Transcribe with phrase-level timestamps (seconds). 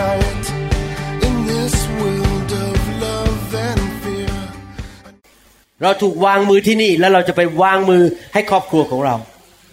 [0.00, 0.46] light
[1.26, 4.34] in this world of love and fear.
[5.82, 8.02] เราถูกวางมือที่นี่แล้วเราจะไปวางมือ
[8.34, 9.16] ให้ครอบครัวของเรา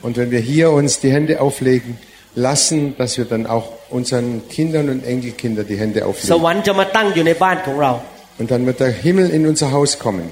[0.06, 1.92] Und wenn wir hier uns die Hände auflegen
[2.48, 3.66] lassen, dass wir dann auch
[3.98, 6.44] unseren Kindern und Enkelkindern die Hände ส auflegen.
[6.46, 7.92] วรรค์จะมาตั้งอยู่ในบ้านของเรา
[8.40, 10.28] Und dann wird der Himmel in unser Haus kommen.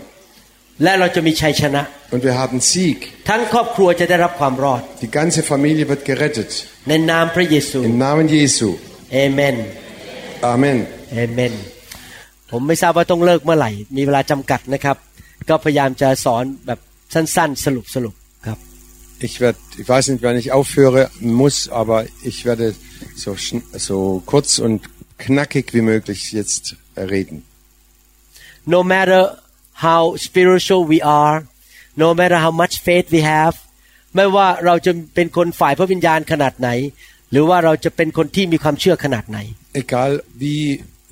[0.84, 3.00] และเราจะมีชัยชนะ Und wir haben Sieg.
[3.30, 6.52] ทั้งครอบครัวจะได้รับความรอด Die ganze Familie wird gerettet.
[6.90, 8.70] ในนามพระเยซู Im Namen Jesu.
[9.13, 9.57] เอเมน
[10.53, 10.79] Amen.
[11.13, 11.53] เอเมน
[12.51, 14.97] ผมไม่ทราบว่าต้องเลิกเมื่อไหร่ มีเวลาจำกัดนะครับ
[15.49, 16.79] ก็พยายามจะสอนแบบ
[17.15, 18.15] สั้นๆ สรุปสรุป
[18.47, 18.59] ครับ
[19.29, 21.03] Ich werde, ich weiß nicht, wann ich aufhöre
[21.43, 21.99] muss, aber
[22.31, 22.67] ich werde
[23.23, 23.97] so, schn- so
[24.33, 24.79] kurz und
[25.25, 26.65] knackig wie möglich jetzt
[27.15, 27.37] reden.
[28.75, 29.21] no matter
[29.87, 31.37] how spiritual we are
[32.03, 33.55] no matter how much faith we have
[34.15, 36.69] ไม่ว่าเราจะเป็นคนฝ่ายพระวิญญาณขนาดไหน
[37.32, 39.40] หรือว่าเราจะเป็นคนที่มีความเชื่อขนาดไหน
[39.84, 40.12] Egal
[40.44, 40.62] wie,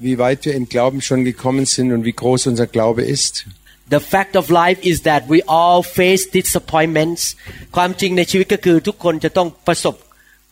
[0.06, 3.34] wie weit wir im Glauben schon gekommen sind und wie groß unser Glaube ist,
[3.98, 7.22] The fact of life is that we all face disappointments
[7.76, 9.96] ความจริงในชีวิตก็คือทุกคนจะต้องประสบ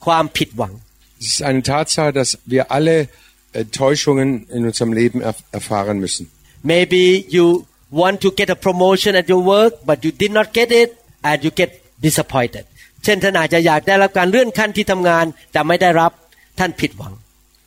[0.05, 0.73] ความผิดหวัง
[1.21, 2.95] es ist eine Tatsache, dass wir alle
[3.63, 6.23] Enttäuschungen in unserem Leben erf erfahren müssen.
[6.73, 7.03] maybe
[7.35, 7.45] you
[8.01, 10.89] want to get a promotion at your work but you did not get it
[11.29, 11.69] and you get
[12.07, 12.65] disappointed
[13.03, 16.11] เช่นท่านอาจจะอยากได้รับการเลื่อนขั้นที่ทำงาน แต่ไม่ได้รับ
[16.59, 17.13] ท่านผิดหวัง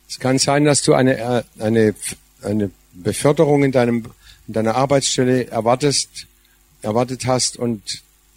[0.09, 1.93] Es kann sein, dass du eine, äh, eine,
[2.41, 3.97] eine Beförderung in, deinem,
[4.47, 6.09] in deiner Arbeitsstelle erwartest,
[6.81, 7.81] erwartet hast und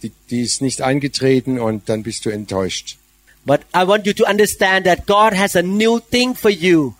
[0.03, 2.97] die, die ist nicht eingetreten und dann bist du enttäuscht.
[3.45, 6.95] But I want you to understand that God has a new thing for you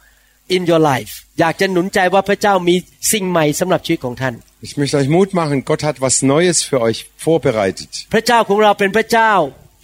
[0.47, 2.75] in your life อยากจะหนุนใจว่าพระเจ้ามี
[3.11, 4.33] สิ่งใหม่สำหรับชีวิตของท่าน
[4.67, 7.89] Ich möchte euch Mut machen, Gott hat was Neues für euch vorbereitet.
[8.13, 9.31] พระเจ้าของเราเป็นพระเจ้า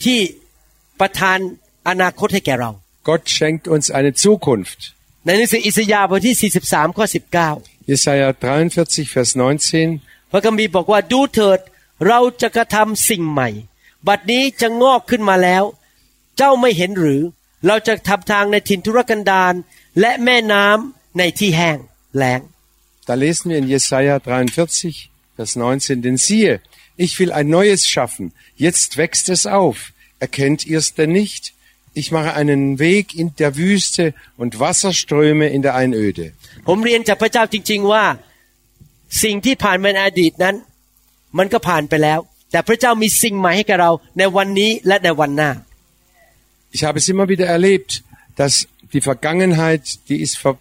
[0.04, 0.20] ที่
[1.00, 1.38] ประทาน
[1.88, 2.70] อนาคตให้แก่เรา
[3.08, 4.80] Gott schenkt uns eine Zukunft.
[5.26, 7.04] ในหนังสืออิสยาห์บทที่ 43 ข้อ
[7.48, 8.28] 19 Jesaja
[8.72, 9.30] 43, Vers
[9.80, 10.30] 19.
[10.30, 11.60] พระคัมภีร์บอกว่าดูเถิด
[12.06, 13.48] เราจะกระทำสิ่งใหม่
[14.08, 15.64] บัดนี้จะงอกขึ้นมาแล้ว
[16.36, 17.20] เจ้าไม่เห็นหรือ
[17.66, 19.54] เราจะทำทางในถิ่นทุรกันดาร
[20.00, 21.78] และแม่น้ำในที่แห้ง
[22.16, 22.40] แล้ง
[23.08, 26.52] Da lesen wir in Jesaja 43, Vers 19, denn siehe,
[27.05, 28.33] ich will ein Neues schaffen.
[28.55, 29.77] Jetzt wächst es auf.
[30.19, 31.53] Erkennt ihr es denn nicht?
[31.93, 36.25] Ich mache einen Weg in der Wüste und Wasserströme in der Einöde.
[36.67, 38.03] ผมเรียนจากพระเจ้าจริง ๆ ว่า
[39.23, 40.55] สิ่งที่ผ่านมาในอดีตนั้น
[41.37, 42.19] มันก็ผ่านไปแล้ว
[42.51, 45.51] แต่พระเจ้ามีสิ่งใหม่ให้กับเราในวันนี้และในวันหน้า
[46.75, 47.91] Ich habe es immer wieder erlebt,
[48.41, 48.53] dass
[48.93, 50.53] die Vergangenheit, die ist, ver,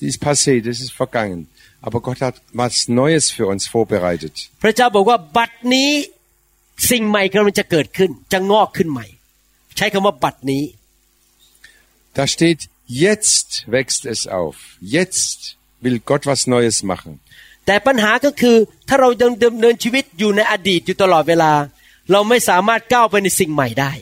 [0.00, 1.40] die ist passé, das ist vergangen.
[1.86, 4.34] Aber Gott hat was Neues für uns vorbereitet.
[4.62, 5.90] พระเจ้าบอกว่าบัดนี้
[6.90, 9.06] สิ่งใหม่กำลังจะเกิดขึ้น จะงอกขึ้นใหม่
[9.76, 10.64] ใช้คำว่าบัดนี้
[12.18, 12.60] Da steht,
[13.06, 14.56] jetzt wächst es auf.
[14.96, 17.12] Jetzt will Gott was Neues machen.
[17.66, 18.56] แต่ปัญหาก็คือ
[18.88, 21.52] ถ้าเรายังดำเนินชีวิตอยู่ในอดีตอยู่ตลอดเวลา
[22.12, 23.92] เราไม่สามารถก้าวไปในสิ่งใหม่ได้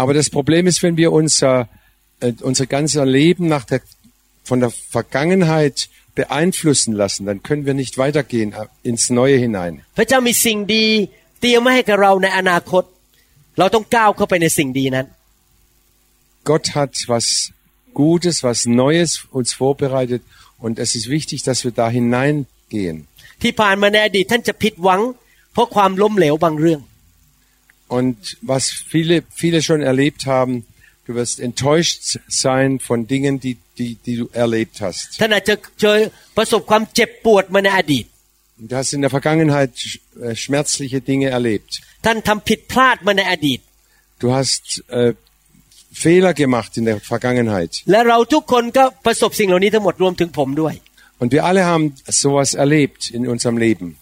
[0.00, 1.54] Aber das Problem ist, wenn wir unser,
[2.24, 3.82] äh, unser ganzes Leben nach der,
[4.50, 5.76] von der Vergangenheit
[6.20, 9.72] beeinflussen lassen, dann können wir nicht weitergehen äh, ins Neue hinein.
[9.98, 10.84] พระเจ้ามีสิ่งดี
[11.40, 12.84] เตรียมไว้ให้กับเราในอนาคต
[13.58, 15.06] เราต้องก้าวเข้าไปในสิ่งดีนั้น
[16.50, 17.26] Gott hat was
[18.02, 20.22] Gutes, was Neues uns vorbereitet
[20.64, 22.96] und es ist wichtig, dass wir da hineingehen.
[23.42, 25.00] ที่ผ่านมาในอดีตท่านจะผิดหวัง
[25.52, 26.80] เพราะความล้มเหลวบางเรื่อง
[27.98, 28.18] Und
[28.52, 30.54] was viele, viele schon erlebt haben,
[31.07, 35.17] Du wirst enttäuscht sein von Dingen, die, die, die du erlebt hast.
[38.57, 39.71] Du hast in der Vergangenheit
[40.21, 41.79] äh, schmerzliche Dinge erlebt.
[44.19, 45.13] Du hast äh,
[45.93, 47.83] Fehler gemacht in der Vergangenheit.
[51.19, 53.97] Und wir alle haben sowas erlebt in unserem Leben.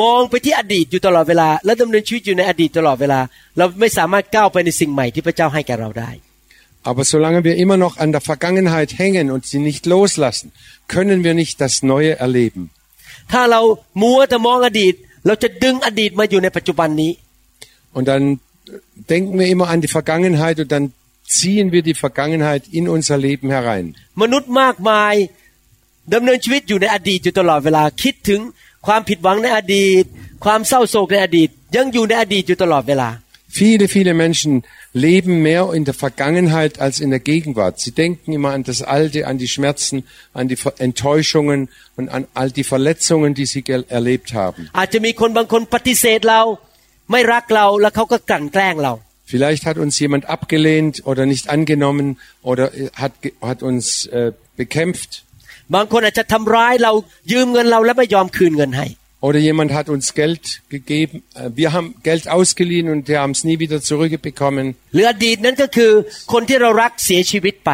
[0.00, 3.20] มองไปที่อดีตอยู่ตลอดเวลา และดำเนินชีวิตอยู่ในอดีตตลอดเวลา
[3.56, 6.10] เราไม่สามารถก้าวไปในสิ่งใหม่ที่พระเจ้าให้แก่เราได้
[6.90, 10.52] Aber solange wir immer noch an der Vergangenheit hängen und sie nicht loslassen,
[10.94, 12.62] können wir nicht das Neue erleben.
[13.32, 13.60] ถ้าเรา
[14.02, 14.94] มัวแต่มองอดีต
[15.26, 17.12] เราจะดึงอดีตมาอยู่ในปัจจุบันนี้
[17.96, 18.24] Und dann
[19.12, 20.84] denken wir immer an die Vergangenheit und dann
[21.36, 23.86] ziehen wir die Vergangenheit in unser Leben herein.
[24.22, 25.14] มนุษย์มากมาย
[26.14, 28.40] ดำเนินชีวิตอยู่ในอดีตอยู่ตลอดเวลาคิดถึง
[28.86, 30.04] ความผิดหวังในอดีต
[30.44, 33.10] ความเศร้าโศกในอดีต ยังอยู่ในอดีตอยู่ตลอดเวลา
[33.62, 34.52] Viele, viele Menschen
[35.06, 37.74] leben mehr in der Vergangenheit als in der Gegenwart.
[37.84, 39.96] Sie denken immer an das Alte, an die Schmerzen,
[40.40, 41.60] an die Ver- Enttäuschungen
[41.96, 44.60] und an all die Verletzungen, die sie gel- erlebt haben.
[44.78, 46.42] อาจจะมีคนบางคนปฏิเสธเรา
[47.12, 48.92] ไม่รักเราแล้วเขาก็กลั่นแกล้งเรา
[49.32, 52.06] Vielleicht hat uns jemand abgelehnt oder nicht angenommen
[52.50, 54.32] oder äh, hat, ge- hat uns äh,
[54.62, 55.10] bekämpft.
[55.74, 56.92] บางคนอาจจะทำร้ายเรา
[57.32, 58.88] ยืมเงินเราแล้วไม่ยอมคืนเงินให้
[59.26, 61.22] Oder jemand hat uns Geld gegeben.
[61.34, 64.66] Äh, Wir haben Geld ausgeliehen und wir haben es nie wieder zurückbekommen.
[64.94, 65.92] หรืออดีตนั้นก็คือ
[66.32, 67.70] คนที่เรารักเสียชีวิตไป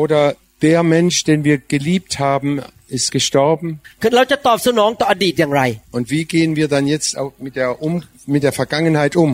[0.00, 0.22] Oder
[0.66, 2.50] der Mensch, den wir geliebt haben,
[2.96, 3.68] ist gestorben.
[4.02, 5.62] คือเราจะตอบสนองต่ออดีตอย่างไร
[5.96, 7.94] Und wie gehen wir dann jetzt auch mit der, um,
[8.34, 9.30] mit der Vergangenheit um?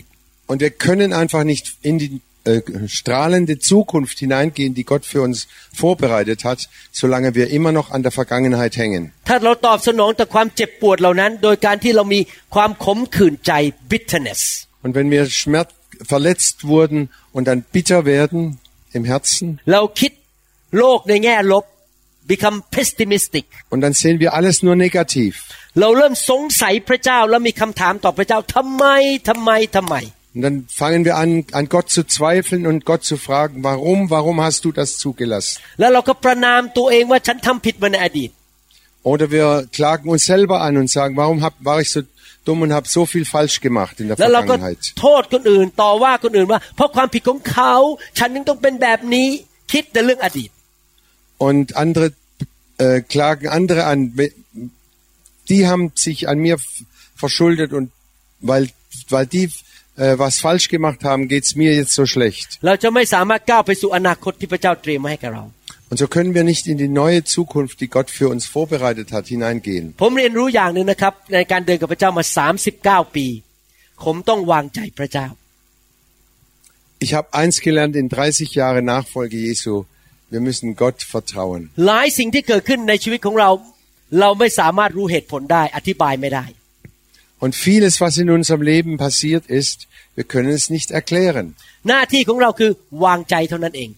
[0.00, 0.15] เ
[0.46, 5.04] ราไม่สามารถก้าวไปสู่อนาคตที่สดใสที่พระเจ้าเตรียมให้แก่เรา ถ้าเรายังมัวแต่อยู่ในความผิดหวังในอดีต Und wir können einfach nicht in die äh, strahlende Zukunft hineingehen, die Gott
[5.06, 9.02] für uns vorbereitet hat, solange wir immer noch an der Vergangenheit hängen.
[9.28, 12.20] ถ้าเราตอบสนองต่อความเจ็บปวดเหล่านั้น โดยการที่เรามี
[12.54, 13.52] ความขมขื่นใจ
[13.92, 14.40] bitterness
[14.84, 15.70] Und wenn wir schmerz
[16.12, 17.00] verletzt wurden
[17.36, 18.40] und dann bitter werden
[18.98, 20.12] im Herzen, เราคิด
[20.78, 21.64] โลกในแง่ลบ
[22.32, 25.32] become pessimistic und dann sehen wir alles nur negativ.
[25.80, 28.84] เราเริ่มสงสัยพระเจ้าแล้วมีคำถามต่อพระเจ้าทำไม
[29.28, 29.96] ทำไมทำไม
[30.37, 34.39] und dann fangen wir an, an Gott zu zweifeln und Gott zu fragen, warum, warum
[34.39, 35.59] hast du das zugelassen?
[39.01, 42.03] Oder wir klagen uns selber an und sagen, warum hab, war ich so
[42.45, 44.93] dumm und habe so viel falsch gemacht in der Vergangenheit.
[51.39, 52.13] Und andere
[52.77, 54.13] äh, klagen andere an,
[55.49, 56.57] die haben sich an mir
[57.15, 57.89] verschuldet und
[58.39, 58.69] weil,
[59.09, 59.49] weil die
[59.96, 62.48] äh, was falsch gemacht haben, geht's mir jetzt so schlecht.
[62.66, 65.44] เราจะไม่สามารถก้าวไปสู่อนาคตที่พระเจ้าเตรียมไว้ให้กับเรา
[65.90, 69.24] Und so können wir nicht in die neue Zukunft, die Gott für uns vorbereitet hat,
[69.34, 69.84] hineingehen.
[70.02, 72.24] ผมเรียนรู้อย่างหนึ่งนะครับ ในการเดินกับพระเจ้ามา
[73.04, 73.26] 39 ปี
[74.04, 75.26] ผมต้องวางใจพระเจ้า
[77.04, 79.72] Ich habe eins gelernt in 30 Jahre Nachfolge Jesu.
[80.32, 81.62] Wir müssen Gott vertrauen.
[81.86, 83.50] หลายสิ่งที่เกิดขึ้นในชีวิตของเรา
[84.20, 86.44] เราไม่สามารถรู้เหตุผลได้อธิบายไม่ได้
[87.44, 91.46] Und vieles, was in unserem Leben passiert ist, wir können es nicht erklären.
[91.88, 92.70] หน้าที่ของเราคือ
[93.04, 93.90] วางใจเท่านั้นเอง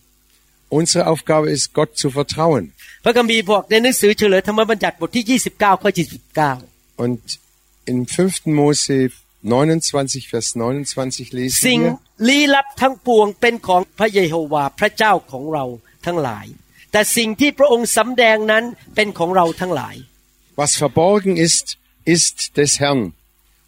[0.79, 2.65] Unsere Aufgabe ist, Gott zu vertrauen.
[3.05, 5.91] พระคัมภีร์บอกในหนังสือเฉลยธรรมบัญญัติบทที่ 29 ข้อ
[6.47, 7.23] 29 Und
[7.91, 8.59] in 5.
[8.61, 8.97] Mose
[9.43, 15.65] 29, Vers 29 lesen สิ่ง wir, ลี้ลับทั้งปวงเป็นของพระเยโฮวาห์พระเจ้าของเรา
[16.07, 16.47] ทั้งหลาย
[16.93, 18.65] แต่สิ่งที่พระองค์สำแดงนั้น
[18.95, 19.95] เป็นของเราทั้งหลาย
[20.61, 21.67] was verborgen ist,
[22.15, 23.03] ist des Herrn,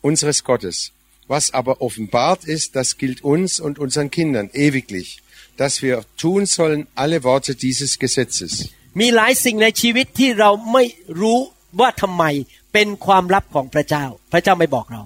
[0.03, 0.93] unseres Gottes.
[1.29, 5.09] Was aber offenbart ist, das gilt uns und unseren Kindern ewiglich,
[5.56, 8.53] dass wir tun sollen alle Worte dieses Gesetzes.
[9.00, 10.85] มีหลายสิ่งในชีวิตที่เราไม่
[11.21, 11.38] รู้
[11.81, 12.25] ว่าทำไม
[12.73, 15.03] เป็นความลับของพระเจ้า พระเจ้าไม่บอกเรา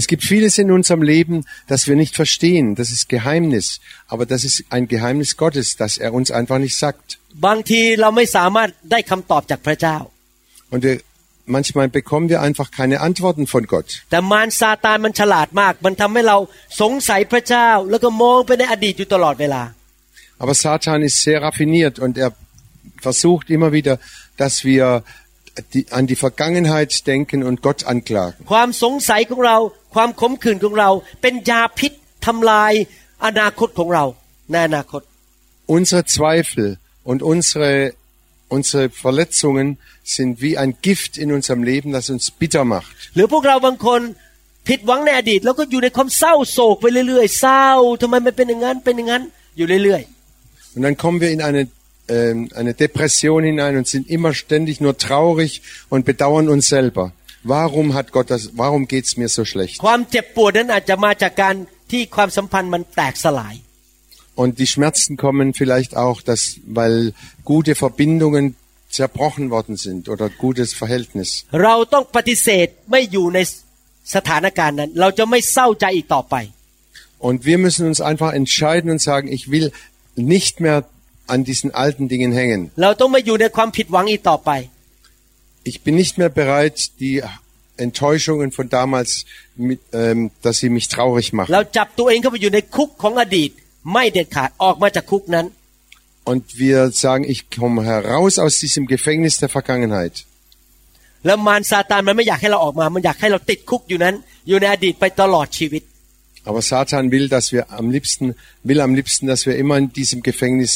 [0.00, 2.74] Es gibt vieles in unserem Leben, das wir nicht verstehen.
[2.74, 3.80] Das ist Geheimnis.
[4.08, 7.06] Aber das ist ein Geheimnis Gottes, das er uns einfach nicht sagt.
[7.46, 9.96] บางทีเราไม่สามารถได้คำตอบจากพระเจ้า
[10.72, 10.96] Und wir,
[11.45, 14.03] manchmal bekommen wir einfach keine Antworten von Gott.
[20.39, 22.33] Aber Satan ist sehr raffiniert und er
[22.99, 23.99] versucht immer wieder,
[24.37, 25.03] dass wir
[25.73, 28.45] die, an die Vergangenheit denken und Gott anklagen.
[35.65, 37.93] Unsere Zweifel und unsere
[38.50, 42.90] unsere Verletzungen sind wie ein Gift in unserem Leben, das uns bitter macht.
[43.14, 44.00] หรือพวกเราบางคน
[44.68, 47.66] ผิดหวังในอดีต แล้วก็อยู่ในความเศร้าโศกไปเรื่อยๆเศร้า
[48.02, 49.22] ทำไมมันเป็นอย่างนั้นเป็นอย่างนั้น
[49.56, 50.02] อยู่เรื่อย
[50.74, 51.62] Und dann kommen wir in eine,
[52.16, 55.50] ähm, eine Depression hinein und sind immer ständig nur traurig
[55.88, 57.04] und bedauern uns selber.
[57.44, 59.76] Warum hat Gott das, warum geht's mir so schlecht?
[59.80, 61.54] ๆ ความเจ็บปวดนั้นอาจจะมาจากการ
[61.90, 63.54] ที่ความสัมพันธ์มันแตกสลาย
[64.35, 68.55] Und die Schmerzen kommen vielleicht auch, dass, weil gute Verbindungen
[68.89, 71.45] zerbrochen worden sind oder gutes Verhältnis.
[77.19, 79.71] Und wir müssen uns einfach entscheiden und sagen, ich will
[80.15, 80.85] nicht mehr
[81.27, 82.71] an diesen alten Dingen hängen.
[85.63, 87.23] Ich bin nicht mehr bereit, die
[87.77, 91.51] Enttäuschungen von damals, mit, ähm, dass sie mich traurig machen.
[93.80, 95.46] จับตัวเองเข้าไปอยู่ในคุกของอดีต ไม่เด็ดขาดออกมาจากคุกนั้น
[96.32, 100.14] Und wir sagen, ich komme heraus aus diesem Gefängnis der Vergangenheit.
[101.26, 104.14] แล้วมารซาตานมันไม่อยากให้เราออกมา มันอยากให้เราติดคุกอยู่นั้น
[104.48, 105.82] อยู่ในอดีตไปตลอดชีวิต
[106.48, 108.26] Aber Satan will, dass wir am liebsten,
[108.68, 110.72] will am liebsten, dass wir immer in diesem Gefängnis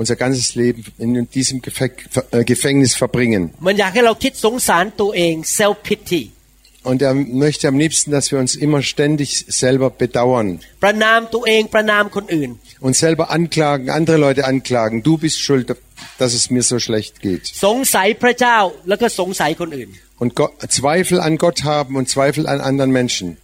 [0.00, 2.00] unser ganzes Leben in diesem Gefäng-
[2.36, 3.42] äh, Gefängnis verbringen.
[3.66, 6.22] มันอยากให้เราคิดสงสารตัวเอง self pity
[6.85, 10.59] und er möchte am liebsten, dass wir uns immer ständig selber bedauern.
[12.79, 15.01] Und selber anklagen, andere Leute anklagen.
[15.01, 15.75] Du bist schuld,
[16.19, 17.47] dass es mir so schlecht geht.
[20.19, 23.37] Und Gott, Zweifel an Gott haben und Zweifel an anderen Menschen.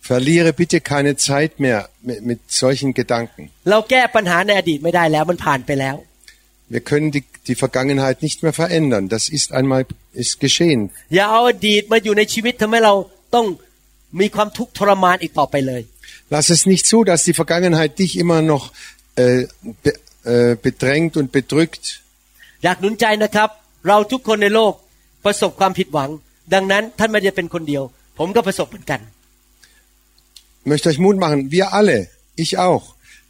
[0.00, 3.50] Verliere bitte keine Zeit mehr mit, mit solchen Gedanken.
[6.73, 9.09] Wir können die, die Vergangenheit nicht mehr verändern.
[9.09, 9.81] Das ist einmal
[10.23, 10.81] ist geschehen.
[11.15, 12.93] อย่าเอาอดีตมาอยู่ในชีวิตทำให้เรา
[13.35, 13.45] ต้อง
[14.19, 15.81] มีความทุกข์ทรมานอีกต่อไปเลย
[16.33, 18.63] Lass es nicht zu, dass die Vergangenheit dich immer noch
[19.23, 19.41] äh,
[19.83, 19.91] be,
[20.33, 21.85] äh, bedrängt und bedrückt.
[22.63, 23.49] อยากหนุนใจนะครับ
[23.87, 24.73] เราทุกคนในโลก
[25.25, 26.09] ประสบความผิดหวัง
[26.53, 27.83] ดังนั้นท่านไม่ได้เป็นคนเดียว
[28.19, 29.01] ผมก็ประสบเหมือนกัน
[30.63, 31.39] Ich möchte euch Mut machen.
[31.55, 31.97] Wir alle,
[32.43, 32.85] ich auch.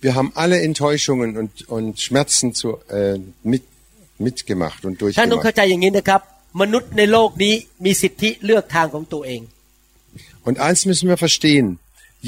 [0.05, 2.67] Wir haben alle Enttäuschungen und, und Schmerzen zu,
[2.97, 3.17] äh,
[3.51, 3.63] mit,
[4.25, 5.43] mitgemacht und ท่านต้อง durchgemacht.
[5.43, 6.21] เข้าใจอย่างนี้นะครับ
[6.61, 7.53] มนุษย์ในโลกนี้
[7.85, 9.41] มีสิทธิเลือกทางของตัวเอง
[10.47, 11.67] Und eins müssen wir verstehen.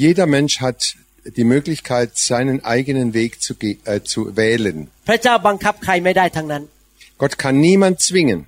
[0.04, 0.80] Jeder Mensch hat
[1.38, 4.76] die Möglichkeit, seinen eigenen Weg zu, ge- äh, zu wählen.
[5.08, 6.62] พระเจ้าบังคับใครไม่ได้ทั้งนั้น
[7.20, 8.40] Gott kann niemand zwingen.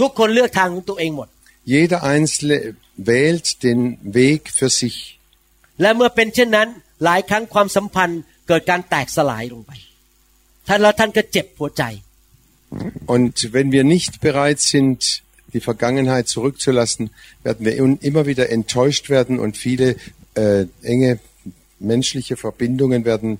[0.00, 1.28] ทุกคนเลือกทางของตัวเองหมด
[1.74, 2.56] Jeder Einzelne
[3.10, 3.80] wählt den
[4.20, 4.96] Weg für sich.
[5.80, 6.68] และเมื่อเป็นเช่นนั้น
[7.04, 9.72] หลายครั้งความสัมพันธ์เกิดการแตกสลายลงไป
[10.68, 11.84] ท่านแล้วท่านก็เจ็บหัวใจ
[13.14, 14.98] Und wenn wir nicht bereit sind,
[15.54, 17.04] die Vergangenheit zurückzulassen,
[17.46, 19.88] werden wir un- immer wieder enttäuscht werden und viele
[20.42, 21.10] äh, enge
[21.92, 23.30] menschliche Verbindungen werden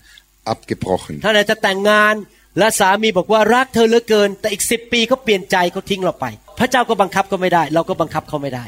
[0.52, 1.14] abgebrochen.
[1.24, 2.14] ท่านอาจจะแต่งงาน
[2.58, 6.26] และสามีบอกว่ารักเธอเหลือเกิน แต่อีกสิบปีเขาเปลี่ยนใจเขาทิ้งเราไป
[6.58, 8.64] พระเจ้าก็บังคับก็ไม่ได้ เราก็บังคับเขาไม่ได้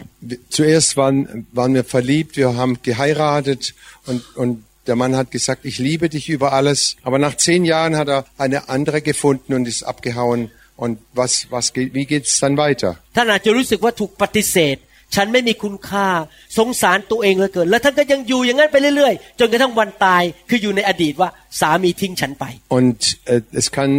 [0.57, 1.17] Zuerst waren,
[1.59, 3.63] waren wir verliebt, wir haben geheiratet
[4.09, 4.53] und, und
[4.88, 6.98] der Mann hat gesagt, ich liebe dich über alles.
[7.04, 10.52] Aber nach zehn Jahren hat er eine andere gefunden und ist abgehauen.
[10.76, 12.98] Und was, was geht, wie geht's dann weiter?
[15.11, 16.09] ท่านอาจจะรู้สึกว่าถูกปฏิเสธ ฉันไม่มีคุณค่า
[16.59, 22.45] สงสารตัวเองเหลือเกิน แล้วท่านก็ยังอยู่อย่างนั้นไปเรื่อยๆ จนกระทั่งวันตาย คืออยู่ในอดีตว่าสามีทิ้งฉันไป
[22.79, 23.01] Und
[23.33, 23.91] äh, es kann,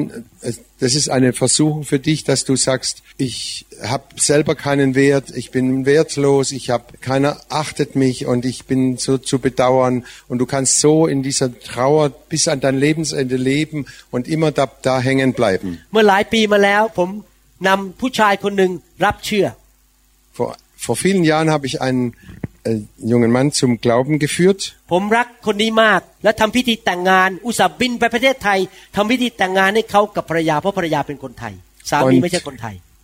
[0.47, 2.95] äh, das ist eine Versuchung für dich, dass du sagst,
[3.27, 7.31] ich habe selber keinen Wert, ich bin wertlos, ich habe keiner
[7.63, 9.95] achtet mich und ich bin so zu bedauern
[10.29, 13.79] und du kannst so in dieser Trauer bis an dein Lebensende leben
[14.11, 15.69] und immer da, da hängen bleiben.
[15.91, 17.09] เมื่อหลายปีมาแล้ว ผม
[17.67, 18.71] นำผู้ชายคนหนึ่ง
[19.05, 19.47] รับเชื่อ
[20.37, 20.51] Vor,
[20.82, 22.14] vor vielen Jahren habe ich einen
[22.64, 24.74] äh, jungen Mann zum Glauben geführt.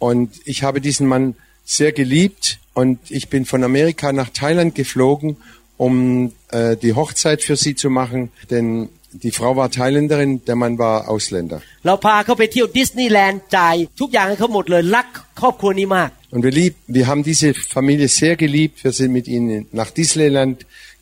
[0.01, 4.75] Und, und ich habe diesen Mann sehr geliebt und ich bin von Amerika nach Thailand
[4.75, 5.37] geflogen,
[5.77, 8.89] um äh, die Hochzeit für sie zu machen, denn
[9.26, 11.60] die Frau war Thailänderin, der Mann war Ausländer.
[11.86, 15.08] เราพาเขาไปเที่ยวดิสนีย์แลนด์จ่ายทุกอย่างให้เขาหมดเลยรัก
[15.42, 18.76] ครอบครัวนี้มาก Und wir, lieb, wir haben diese Familie sehr geliebt.
[18.86, 19.50] Wir sind mit ihnen
[19.82, 20.56] nach Disneyland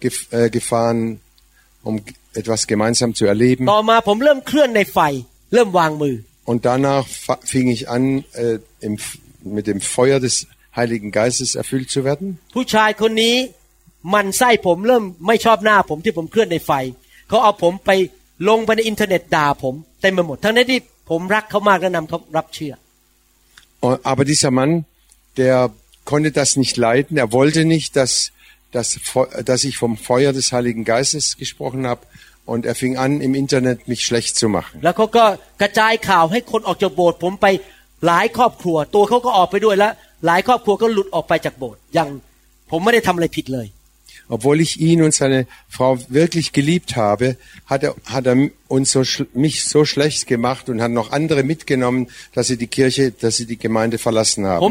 [0.04, 1.00] gef äh, gefahren,
[1.88, 3.64] um g- etwas gemeinsam zu erleben.
[3.74, 5.00] ต่อมาผมเริ่มเคลื่อนในไฟ
[5.54, 6.16] เริ่มวางมือ
[6.52, 8.04] Und danach fa- fing ich an,
[8.44, 8.58] äh,
[8.88, 9.18] im, F-
[9.58, 10.36] mit dem Feuer des
[10.78, 12.28] Heiligen Geistes erfüllt zu werden.
[17.26, 20.80] ผู้ชายคนนี้หมันไส้ผมเริ่มไม่ชอบหน้าผมที่ผมเคลื่อนในไฟ เขาเอาผมไปลงไปในอินเทอร์เน็ตด่าผมเต็มไปหมด ทั้งนั้นที่
[21.10, 22.74] ผมรักเขามากและนำเขารับเชื่อ
[23.88, 24.72] Und- Aber dieser Mann,
[25.42, 25.56] der
[26.12, 27.14] konnte das nicht leiden.
[27.24, 28.14] Er wollte nicht, dass,
[28.76, 32.02] dass, Fe- dass ich vom Feuer des Heiligen Geistes gesprochen habe.
[32.52, 34.76] Und er fing an, im Internet mich schlecht zu machen.
[34.84, 35.26] แล้วเขาก็
[35.62, 37.48] กระจายข่าวให้คนออกจากโบสถ์ผมไป
[38.06, 39.94] หลายครอบครัว ตัวเขาก็ออกไปด้วยแล้ว
[40.26, 42.10] หลายครอบครัวก็หลุดออกไปจากโบสถ์อย่าง
[42.72, 43.68] ผมไม่ได้ทำอะไรผิดเลย
[44.29, 49.03] obwohl ich ihn und seine Frau wirklich geliebt habe, hat er, hat er uns so,
[49.35, 53.47] mich so schlecht gemacht und hat noch andere mitgenommen, dass sie die Kirche, dass sie
[53.47, 54.65] die Gemeinde verlassen haben.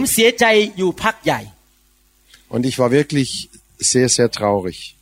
[2.49, 4.95] Und ich war wirklich sehr, sehr traurig.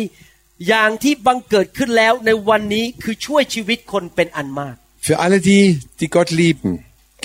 [0.68, 4.75] อย่างที่บังเกิดขึ้นแล้วในวันนี้คือช่วยชีวิตคนเป็นอันมาก
[5.08, 5.64] Für alle die,
[6.00, 6.70] die Gott lieben,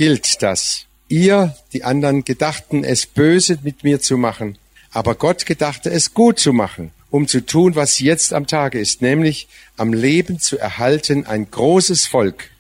[0.02, 0.62] gilt das.
[1.09, 4.59] ihr, die anderen, gedachten es böse mit mir zu machen,
[4.93, 9.03] aber Gott gedachte es gut zu machen, um zu tun, was jetzt am Tage ist,
[9.03, 12.51] nämlich am Leben zu erhalten ein großes Volk.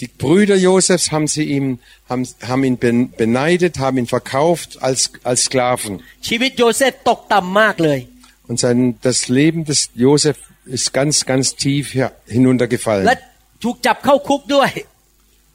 [0.00, 5.44] Die Brüder Josefs haben sie ihm, haben, haben ihn beneidet, haben ihn verkauft als, als
[5.44, 6.02] Sklaven.
[8.46, 11.96] Und sein, das Leben des Josef ist ganz, ganz tief
[12.26, 13.04] hinuntergefallen.
[13.63, 14.69] ถูกจับเข้าคุกด้วย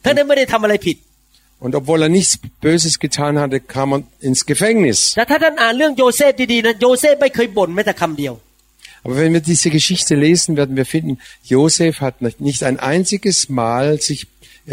[0.05, 0.97] ทั้งนั้นไม่ได้ทำอะไรผิด
[1.65, 4.99] Und obwohl er nichts Böses getan hatte, kam er ins Gefängnis.
[5.17, 8.35] แต่ถ้าท่านอ่านเรื่องโยเซฟดีๆนะโยเซฟไม่เคยบ่นแม้แต่คำเดียว
[9.05, 11.15] Aber wenn wir diese Geschichte lesen, werden wir finden,
[11.53, 14.21] Josef hat nicht nicht ein einziges Mal sich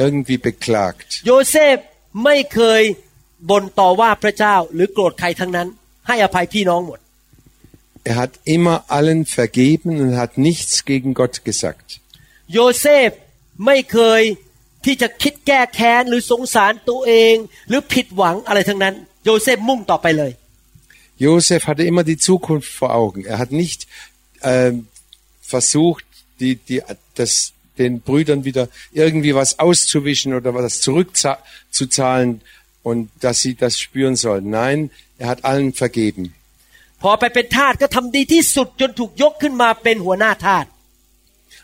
[0.03, 1.07] irgendwie beklagt.
[1.27, 1.77] โยเซฟ
[2.23, 2.81] ไม่เคย
[3.49, 5.67] บ่นต่อว่าพระเจ้า หรือโกรธใครทั้งนั้น
[6.07, 6.99] ให้อภัยพี่น้องหมด
[8.09, 11.87] Er hat immer allen vergeben und hat nichts gegen Gott gesagt.
[12.53, 13.09] โยเซฟ
[13.65, 14.21] ไม่เคย
[14.85, 17.35] ที่จะคิดแก้แค้นหรือสงสารตัวเอง
[17.67, 18.95] หรือผิดหวังอะไรทั้งนั้น
[19.25, 20.33] โยเซฟมุ่งต่อไปเลย
[21.17, 23.23] Josef hatte immer die Zukunft vor Augen.
[23.23, 23.87] Er hat nicht
[24.43, 24.87] ähm,
[25.41, 26.05] versucht,
[26.39, 26.81] die, die,
[27.15, 32.41] das, den Brüdern wieder irgendwie was auszuwischen oder was zurückzuzahlen
[32.83, 34.49] und dass sie das spüren sollen.
[34.49, 36.33] Nein, er hat allen vergeben.
[37.03, 40.65] พอไปเป็นทาสก็ทำดีที่สุดจนถูกยกขึ้นมาเป็นหัวหน้าทาส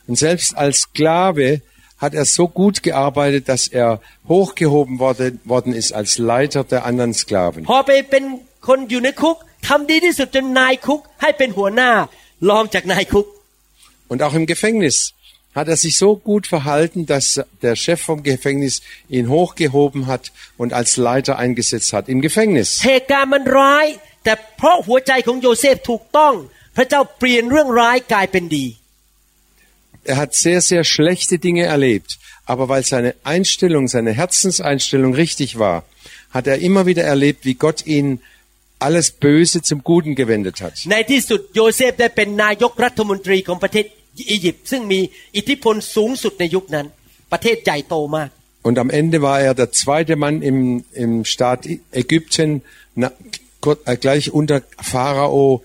[0.07, 1.61] Und selbst als Sklave
[2.03, 7.13] hat er so gut gearbeitet, dass er hochgehoben worden, worden ist als Leiter der anderen
[7.13, 7.61] Sklaven.
[7.71, 8.23] พอไปเป็น
[8.67, 11.91] คนอยู่ในคุกทำดีที่สุดจนนายคุก ให้เป็นหัวหน้า
[12.49, 13.27] รองจากนายคุก
[14.11, 14.97] Und auch im Gefängnis
[15.57, 17.25] hat er sich so gut verhalten, dass
[17.65, 18.75] der Chef vom Gefängnis
[19.17, 20.23] ihn hochgehoben hat
[20.61, 22.69] und als Leiter eingesetzt hat im Gefängnis.
[22.87, 23.85] เหตุการณ์มันร้าย
[24.23, 26.33] แต่เพราะหัวใจของโยเซฟถูกต้อง
[26.75, 28.65] พระเจ้าเปลี่ยนเรื่องร้ายกลายเป็นดี
[30.05, 35.77] Er hat sehr, sehr schlechte Dinge erlebt, aber weil seine Einstellung, seine Herzenseinstellung richtig war,
[36.31, 38.19] hat er immer wieder erlebt, wie Gott ihn
[38.79, 40.73] alles Böse zum Guten gewendet hat.
[40.91, 43.85] ในที่สุดโยเซฟได้เป็นนายกรัฐมนตรีของประเทศ
[44.31, 44.99] อียิปต์ซึ่งมี
[45.35, 46.85] อิทธิพลสูงสุดในยุคนั้น
[47.31, 48.29] ประเทศใหญ่โตมาก
[48.67, 50.59] Und am Ende war er der zweite Mann im,
[51.03, 51.61] im Staat
[52.03, 52.49] Ägypten,
[53.01, 53.07] na,
[53.65, 54.57] Gott- äh, gleich unter
[54.91, 55.63] Pharao.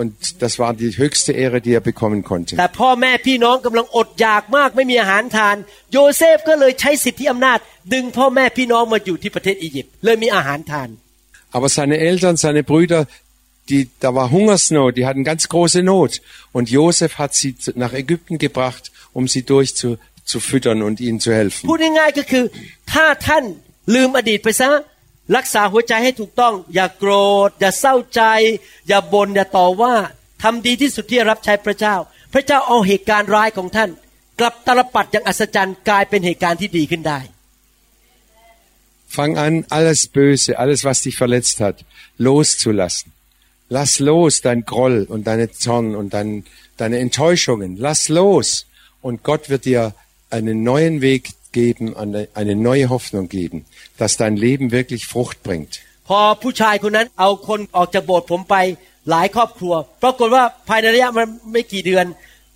[0.00, 2.52] Und das war die höchste Ehre, die er bekommen konnte.
[2.60, 5.56] แต่พ่อแม่พี่น้องกำลังอดอยากมากไม่มีอาหารทาน
[5.92, 7.58] โยเซฟก็เลยใช้สิทธิอำนาจ
[7.92, 10.88] ดึงพ่อแม่พี่น้องมาอยู่ที่ประเทศอียิปต์เลยมีอาหารทาน
[11.56, 13.02] Aber seine Eltern, seine Brüder,
[13.70, 16.12] die, da war Hungersnot, die hatten ganz große Not.
[16.56, 18.84] Und Josef hat sie zu- nach Ägypten gebracht,
[19.18, 19.88] um sie durch zu,
[20.30, 21.64] zu füttern und ihnen zu helfen.
[21.70, 22.44] พูดง่ายๆก็คือ
[22.92, 23.44] ถ้าท่าน
[23.94, 24.68] ลืมอดีตไปซะ
[25.35, 27.13] รักษาหัวใจให้ถูกต้อง อย่าโกร
[27.47, 28.21] ธ อย่าเศร้าใจ
[28.87, 29.93] อย่าบน่นอย่าต่อว่า
[30.43, 31.95] ทำดีที่สุดที่จะรับใช้พระเจ้า
[32.33, 33.89] พระเจ้าเอาเหตุการณ์ร้ายของท่าน
[34.39, 37.19] กลับตลปัดอย่างอัศจรรย์กลายเป็นเหตุการณ์ที่ดีขึ้นได้
[39.11, 41.77] Fang an, alles Böse, alles, was dich verletzt hat,
[42.19, 43.11] loszulassen.
[43.67, 46.45] Lass los dein Groll und deine Zorn und dein,
[46.77, 47.75] deine Enttäuschungen.
[47.75, 48.67] Lass los.
[49.01, 49.95] Und Gott wird dir
[50.29, 53.58] einen neuen Weg geben, eine, eine neue Hoffnung geben,
[54.00, 55.74] dass dein Leben wirklich Frucht bringt.
[56.08, 58.56] พอผู้ชายคนนั้นเอาคนออกจากโบสถ์ผมไป
[59.10, 62.06] หลายครอบครัว ปรากฏว่าภายในระยะมันไม่กี่เดือน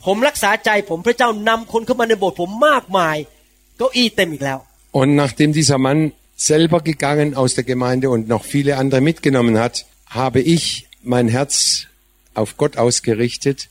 [0.05, 3.17] ผมรักษาใจผมพระเจ้านำคนเข้ามาในโบสถ์ผมมากมาย
[3.79, 4.59] เก้าอี้เต็มอีกแล้ว
[5.01, 6.01] Und nachdem dieser Mann
[6.51, 9.75] selber gegangen aus der Gemeinde und noch viele andere mitgenommen hat,
[10.23, 10.65] habe ich
[11.03, 11.87] mein Herz
[12.35, 13.69] auf Gott ausgerichtet,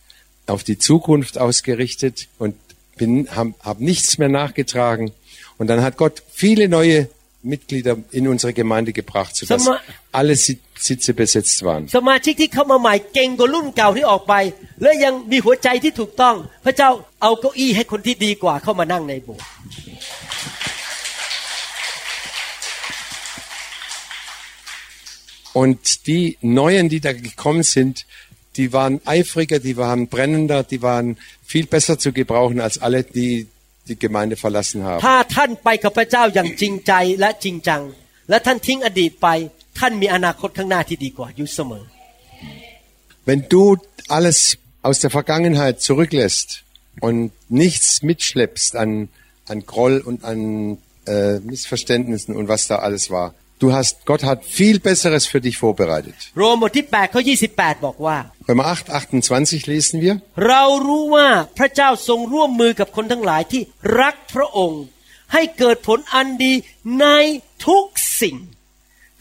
[0.53, 2.55] auf die Zukunft ausgerichtet und
[2.96, 5.12] bin, habe hab nichts mehr nachgetragen.
[5.58, 7.08] Und dann hat Gott viele neue
[7.42, 9.68] Mitglieder in unsere Gemeinde gebracht, sodass
[10.12, 11.88] alle Sitze besetzt waren.
[25.52, 28.06] Und die Neuen, die da gekommen sind,
[28.57, 33.47] die waren eifriger, die waren brennender, die waren viel besser zu gebrauchen als alle, die
[33.87, 35.01] die Gemeinde verlassen haben.
[35.05, 37.81] ถ้าท่านไปกับพระเจ้าอย่างจริงใจและจริงจัง
[38.29, 39.27] และท่านทิ้งอดีตไป
[39.79, 41.83] ท่านมีอนาคตข้างหน้าที่ดีกว่าอยู่เสมอ
[43.29, 43.63] Wenn du
[44.17, 44.37] alles
[44.87, 46.49] aus der Vergangenheit zurücklässt
[47.05, 49.09] und nichts mitschleppst an,
[49.51, 50.39] an Groll und an
[51.05, 55.55] äh, Missverständnissen und was da alles war, du hast, Gott hat viel Besseres für dich
[55.63, 56.15] vorbereitet.
[56.37, 57.21] โรมบทที่8ข้อ
[57.53, 58.17] 28 บอกว่า
[58.49, 58.89] Römer 8,
[59.23, 60.13] 28 lesen wir.
[60.47, 63.61] เรารู้ว่าพระเจ้าทรงร่วมมือกับคนทั้งหลายที่
[64.01, 64.83] รักพระองค์
[65.33, 66.53] ให้เกิดผลอันดี
[67.01, 67.07] ใน
[67.67, 67.85] ทุก
[68.21, 68.35] สิ่ง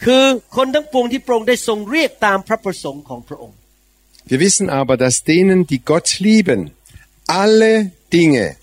[0.05, 0.23] คือ
[0.55, 3.57] คนทั้งปวงที่พระองค์ได้ทรงเรียกตามพระประสงค์ของพระองค์
[4.29, 6.71] Wir wissen aber, dass denen, die Gott lieben,
[7.27, 8.57] alle Dinge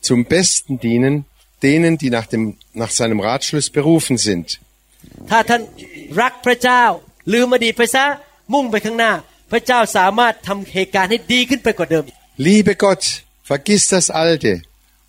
[0.00, 1.24] zum Besten dienen,
[1.62, 4.58] denen, die nach, dem, nach seinem Ratschluss berufen sind.
[5.29, 5.61] ถ้าท่าน
[6.21, 6.83] รักพระเจ้า
[7.33, 8.05] ลืมอดีตไปซะ
[8.53, 9.11] มุ่งไปข้างหน้า
[9.51, 12.03] พระเจ้าสามารถทำเหตุการณ์ให้ดีขึ้นไปกว่าเดิม
[12.49, 13.03] Liebe Gott,
[13.51, 14.53] vergiss das Alte.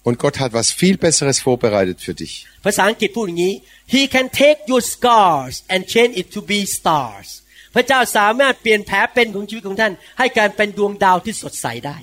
[0.06, 2.32] Und Gott hat was viel Besseres vorbereitet für dich.
[2.64, 3.54] ภาษาอังกฤษพูดอย่างนี้
[3.94, 7.28] He can take your scars and change it to be stars
[7.74, 11.96] พระเจ้าสามารถเปลี่ยนแผลเป็นของชีวิตของท่าน ให้การเป็นดวงดาวที่สดใสได้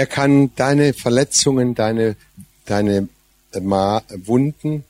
[0.00, 2.16] Er kann deine Verletzungen, deine,
[2.66, 3.08] deine
[3.54, 4.84] äh, Ma- Wunden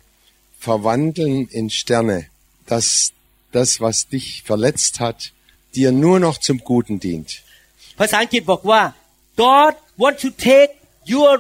[0.60, 2.28] verwandeln in Sterne,
[2.68, 3.14] dass
[3.52, 5.34] das, was dich verletzt hat,
[5.76, 7.30] dir nur noch zum Guten dient.
[8.00, 8.82] ภาษาอังกฤษบอกว่า
[9.44, 10.72] God want to take
[11.14, 11.32] your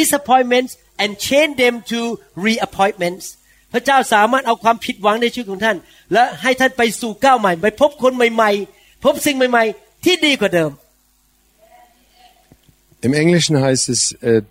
[0.00, 1.98] disappointments and change them to
[2.46, 3.24] reappointments
[3.72, 5.76] พระเจ้าสามารถเอาความผิดหวังในชีวิตของท่าน
[6.12, 10.70] และให้ท่านไปสู่ก้าวใหม่ ไปพบคนใหม่ๆ พบสิ่งใหม่ๆ ที่ดีกว่าเดิม
[13.06, 14.42] Im Englischen heißt es, äh,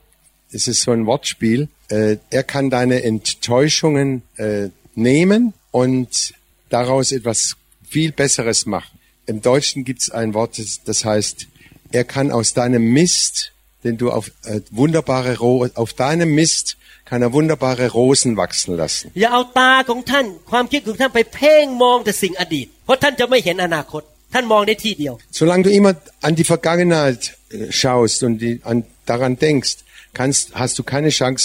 [0.51, 6.33] es ist so ein Wortspiel, äh, er kann deine Enttäuschungen äh, nehmen und
[6.69, 7.55] daraus etwas
[7.87, 8.93] viel Besseres machen.
[9.25, 11.47] Im Deutschen gibt es ein Wort, das, das heißt,
[11.91, 13.51] er kann aus deinem Mist,
[13.83, 16.77] den du auf äh, wunderbare Ro auf deinem Mist
[17.11, 19.05] kann er wunderbare Rosen wachsen lassen.
[19.21, 24.01] อย่าเอาตาของท่าน ความคิดของท่านไปเพ่งมองแต่สิ่งอดีต เพราะท่านจะไม่เห็นอนาคต
[24.33, 25.93] ท่านมองได้ที่เดียว Solange du immer
[26.27, 28.77] an die Vergangenheit äh, schaust und die, an,
[29.11, 29.77] daran denkst,
[30.19, 31.43] kannst, hast du keine Chance,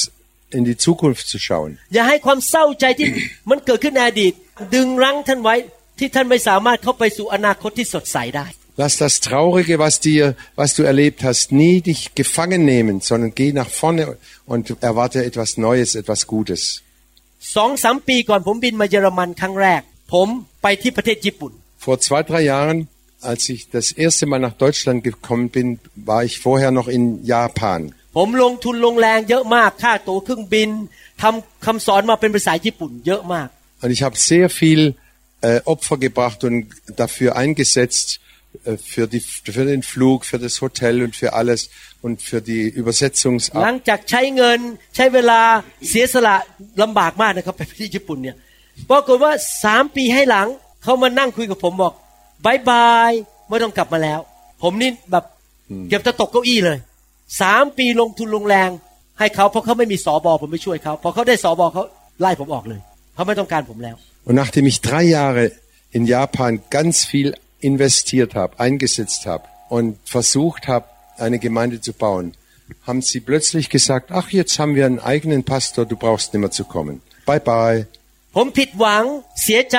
[0.56, 1.70] in die Zukunft zu schauen.
[1.94, 3.08] อย่าให้ความเศร้าใจที่
[3.50, 4.32] มันเกิดขึ้นในอดีต
[4.74, 5.54] ดึงรั้งท่านไว้
[5.98, 8.46] ที่ท่านไม่สามารถเข้าไปสู่อนาคตที่สดใสได้
[8.82, 10.22] Lass das Traurige, was dir,
[10.54, 15.56] was du erlebt hast, nie dich gefangen nehmen, sondern geh nach vorne und erwarte etwas
[15.66, 16.62] Neues, etwas Gutes.
[17.56, 20.28] สองสามปีก่อนผมบินมาเยอรมันครั้งแรก ผม
[20.62, 21.52] ไปที่ประเทศญี่ปุ่น
[21.84, 22.78] Vor zwei, drei Jahren,
[23.30, 25.66] als ich das erste Mal nach Deutschland gekommen bin,
[26.10, 27.80] war ich vorher noch in Japan.
[28.15, 30.69] ผมลงทุนลงแรงเยอะมากค่าตั๋วเครื่องบิน
[31.21, 33.49] ทำคำสอนมาเป็นภาษาญี่ปุ่นเยอะมาก
[33.83, 34.81] Und ich habe sehr viel
[35.41, 36.57] äh, Opfer gebracht und
[37.01, 38.07] dafür eingesetzt,
[38.63, 41.69] äh, für, die, für den Flug, für das Hotel und für alles
[42.01, 43.71] und für die หลั Übersetzungsarbeit.
[43.71, 44.59] งจากใช้เงิน
[44.95, 45.39] ใช้เวลา
[45.89, 46.35] เสียสละ
[46.81, 48.35] ลำบากมากนะครับไปที่ญี่ปุ่นเนี่ย
[48.89, 49.31] ปรากฏว่า
[49.63, 50.47] สามปีให้หลัง
[50.83, 51.93] เขามานั่งคุยกับผมบอก
[52.45, 53.11] บายบาย
[53.49, 54.19] ไม่ต้องกลับมาแล้ว
[54.61, 55.25] ผมนี่แบบ
[55.89, 56.77] เกือบจะตกเก้าอี้เลย
[57.40, 58.70] สามปีลงทุนลงแรง
[59.18, 61.82] ให้เขาเพราะเขาไม่มีสอบอผมไปช่วยเขาพอเขาได้สอบอเขา
[62.20, 62.80] ไล่ผมออกเลย
[63.14, 63.96] เขาไม่ต้องการผมแล้ว
[64.28, 65.44] Und nachdem ich drei Jahre
[65.96, 67.28] in Japan ganz viel
[67.70, 69.44] investiert habe, eingesetzt habe
[69.76, 70.86] und versucht habe,
[71.26, 72.26] eine Gemeinde zu bauen,
[72.86, 76.50] haben sie plötzlich gesagt, ach, jetzt haben wir einen eigenen Pastor, du brauchst nicht mehr
[76.50, 76.94] zu kommen.
[77.30, 77.78] Bye bye.
[78.36, 79.04] ผมผิดหวัง
[79.42, 79.78] เสียใจ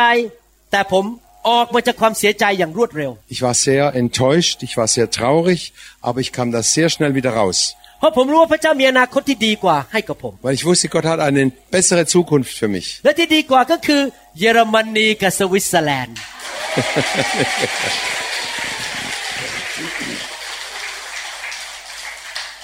[0.71, 1.05] แต่ผม
[1.49, 5.59] ออกมาจากความเสียใจอย่างรวดเร็ว Ich war sehr enttäuscht, ich war sehr traurig,
[6.07, 7.57] aber ich kam da sehr schnell wieder raus.
[7.99, 11.43] เพราะผมรู้ว่าพระเจ้ามีอนาคตที่ดีกว่าให้กับผม Weil ich wusste, Gott hat eine
[11.75, 12.87] bessere Zukunft für mich.
[13.05, 14.01] และที่ดีกว่าก็คือ
[14.39, 16.17] เยอรมนีกับสวิตเซอร์แลนด์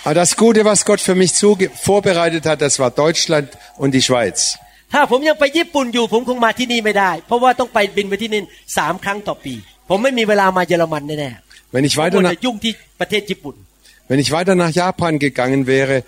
[0.06, 4.01] Aber das Gute, was Gott für mich zuge vorbereitet hat, das war Deutschland und die
[4.01, 4.58] Schweiz.
[4.93, 8.41] ถ้าผมยังไปญี่ปุ่นอยู่ผมคงมาที่นี่ไม่ได้ เพราะว่าต้องไปบินไปที่นี่
[8.77, 9.53] สามครั้งต่อปี
[9.89, 13.56] ผมไม่มีเวลามาเยอรมันแน่ๆ Wenn ich ผม weiter มัว nach, แต่ยุ่งที่ประเทศญี่ปุ่น
[14.10, 16.03] wenn ich weiter nach Japan gegangen wäre,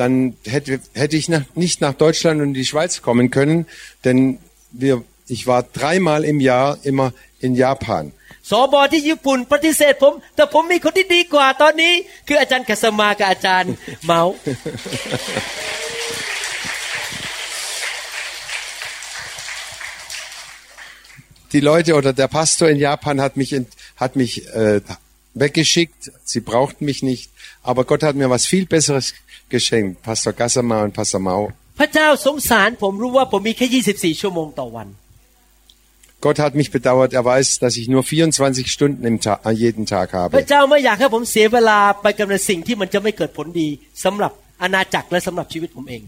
[0.00, 3.66] dann hätte, hätte ich nach, nicht nach Deutschland und die Schweiz kommen können,
[4.04, 4.38] denn
[4.70, 4.94] wir,
[5.26, 8.04] ich war dreimal im Jahr immer in Japan.
[8.50, 11.92] สอบอที่ญี่ปุ่นปฏิเสธผม แต่ผมมีคนที่ดีกว่าตอนนี้
[12.28, 13.72] คืออาจารย์กัสมากับอาจารย์
[14.06, 14.22] เมา
[21.54, 24.80] Die Leute oder der Pastor in Japan hat mich, ent- hat mich äh,
[25.34, 26.00] weggeschickt.
[26.24, 27.24] Sie brauchten mich nicht.
[27.70, 29.06] Aber Gott hat mir was viel Besseres
[29.48, 30.02] geschenkt.
[30.02, 31.42] Pastor Gassama und Pastor Mao.
[31.80, 34.88] พระเจ้าสงสารผมรู้ว่าผมมีแค่ 24 ชั่วโมงต่อวัน
[36.26, 37.10] Gott hat mich bedauert.
[37.20, 40.48] Er weiß, dass ich nur 24 Stunden im Ta an jeden Tag พระ habe.
[40.48, 43.68] เจ้าไม่อยากให้ผมเสียเวลาไปกับในสิ่งที่มันจะไม่เกิดผลดี
[44.04, 46.02] สำหรับอาณาจักรและสำหรับชีวิตผมเอง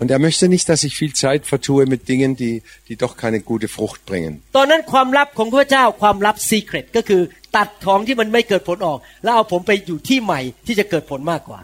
[0.00, 3.38] Und er möchte nicht, dass ich viel Zeit vertue mit Dingen, die, die doch keine
[3.50, 4.32] gute Frucht bringen.
[4.56, 7.22] ตอนนั้นความลับของพระเจ้าความลับซีเครตก็คือ
[7.56, 11.60] ตัดของที่มันไม่เกิดผลออก แล้วเอาผมไปอยู่ที่ใหม่ที่จะเกิดผลมากกว่า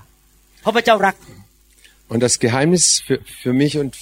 [0.61, 1.37] เพราะพระเจ้ารักผม
[2.13, 3.93] Und das Geheimnis für, für mich und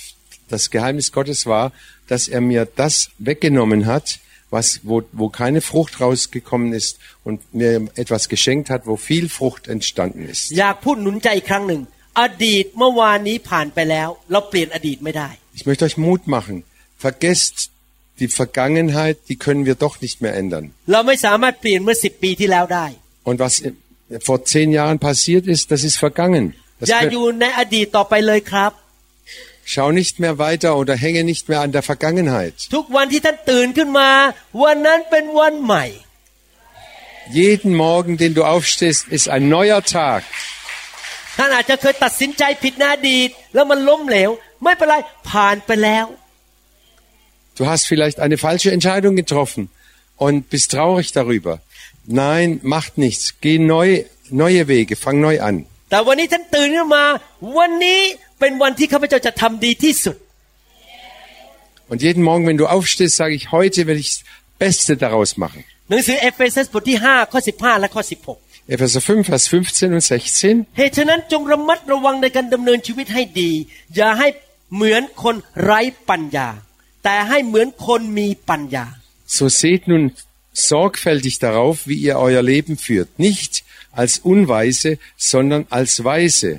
[0.54, 1.66] das Geheimnis Gottes war,
[2.10, 7.88] dass er mir das weggenommen hat, was, wo, wo keine Frucht rausgekommen ist und mir
[7.96, 10.42] etwas geschenkt hat, wo viel Frucht entstanden ist.
[10.58, 11.80] อยากพูดหนุนใจอีกครั้งหนึ่ง
[12.20, 16.56] อดีตเมื่อวานนี้ผ่านไปแล้ว เราเปลี่ยนอดีตไม่ได้ Ich möchte euch Mut machen.
[17.06, 17.56] Vergesst
[18.20, 20.64] die Vergangenheit, die können wir doch nicht mehr ändern.
[20.92, 22.86] เราไม่สามารถเปลี่ยนเมื่อสิบปีที่แล้วได้
[23.28, 23.54] Und was
[24.28, 26.44] vor zehn Jahren passiert ist, das ist vergangen.
[26.80, 28.72] Das อย่า könnt- อยู่ในอดีตต่อไปเลยครับ
[29.74, 32.54] Schau nicht mehr weiter oder hänge nicht mehr an der Vergangenheit.
[32.74, 34.10] ทุกวันที่ท่านตื่นขึ้นมา
[34.62, 35.84] วันนั้นเป็นวันใหม่
[37.40, 40.22] Jeden Morgen, den du aufstehst, ist ein neuer Tag.
[41.38, 44.30] ท่านอาจจะเคยตัดสินใจผิดในอดีต แล้วมันล้มเหลว
[44.62, 44.96] ไม่เป็นไร
[45.30, 46.06] ผ่านไปแล้ว
[47.58, 49.62] Du hast vielleicht eine falsche Entscheidung getroffen
[50.24, 51.54] und bist traurig darüber.
[52.06, 53.24] Nein, macht nichts.
[53.40, 54.04] Geh neu,
[54.42, 55.56] neue Wege, fang neu an.
[55.90, 57.04] แต่วันนี้ท่านตื่นขึ้นมา
[57.58, 58.00] วันนี้
[58.40, 60.16] เป็นวันที่ข้าพเจ้าจะทำดีที่สุด
[61.90, 64.22] Und jeden Morgen, wenn du aufstehst, sage ich, heute will ich das
[64.64, 65.60] Beste daraus machen.
[65.90, 68.02] หนังสือเอเฟซัสบทที่5ข้อ15 และข้อ
[68.34, 70.66] 16 Epheser 5, Vers 15 und 16.
[70.78, 73.50] เหตุฉะนั้นจงระมัดระวังในการดำเนินชีวิตให้ดี
[73.96, 74.28] อย่าให้
[74.74, 76.48] เหมือนคนไร้ปัญญา
[77.04, 78.86] แต่ให้เหมือนคนมีปัญญา
[79.38, 80.04] So seht nun
[80.72, 83.08] sorgfältig darauf, wie ihr euer Leben führt.
[83.18, 83.52] Nicht
[84.00, 84.90] als Unweise,
[85.32, 86.50] sondern als Weise.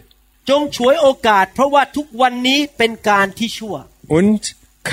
[0.50, 3.76] จงฉวยโอกาส เพราะว่าทุกวันนี้เป็นการที่ชั่ว
[4.20, 4.42] Und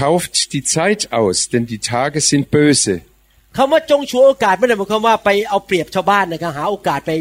[0.02, 2.94] kauft die Zeit aus, denn die Tage sind böse.
[3.57, 7.11] คำว่าจงฉวยโอกาสไม่ได้หมายความว่าไปเอาเปรียบชาวบ้านนะครับหาโอกาสไป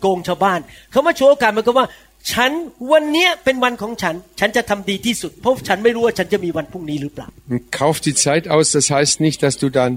[0.00, 0.58] โกงชาวบ้าน
[0.92, 1.88] คำว่าฉวยโอกาสหมายความว่า
[2.32, 2.50] ฉัน
[2.92, 9.92] วันเนี้ยเป็นวันของฉัน ฉันจะทำดีที่สุด เพราะฉันไม่รู้ว่าฉันจะมีวันพรุ่งนี้หรือเปล่า Und kauf die Zeit aus, das heißt nicht, dass du dann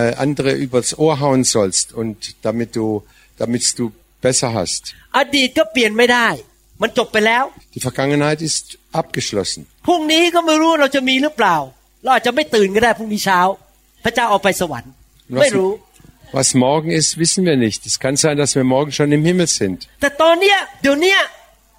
[0.00, 2.86] äh, andere übers Ohr hauen sollst und damit du,
[3.42, 3.84] damit du
[4.26, 4.82] besser hast.
[5.18, 6.28] อดีตก็เปลี่ยนไม่ได้
[6.82, 8.64] มันจบไปแล้ว Die Vergangenheit ist
[9.00, 9.60] abgeschlossen.
[9.86, 11.56] พรุ่งนี้ก็ไม่รู้เราจะมีหรือเปล่า
[12.02, 13.40] เราอาจจะไม่ตื่นก็ได้พรุ่งนี้เช้า
[14.04, 14.92] พระเจ้าเอาไปสวรรค์
[15.34, 15.70] ไม่รู้
[16.38, 17.86] Was morgen ist, wissen wir nicht.
[17.86, 19.78] Es kann sein, dass wir morgen schon im Himmel sind.
[20.00, 21.18] แต่ตอนเนี้ยเดี๋ยวเนี้ย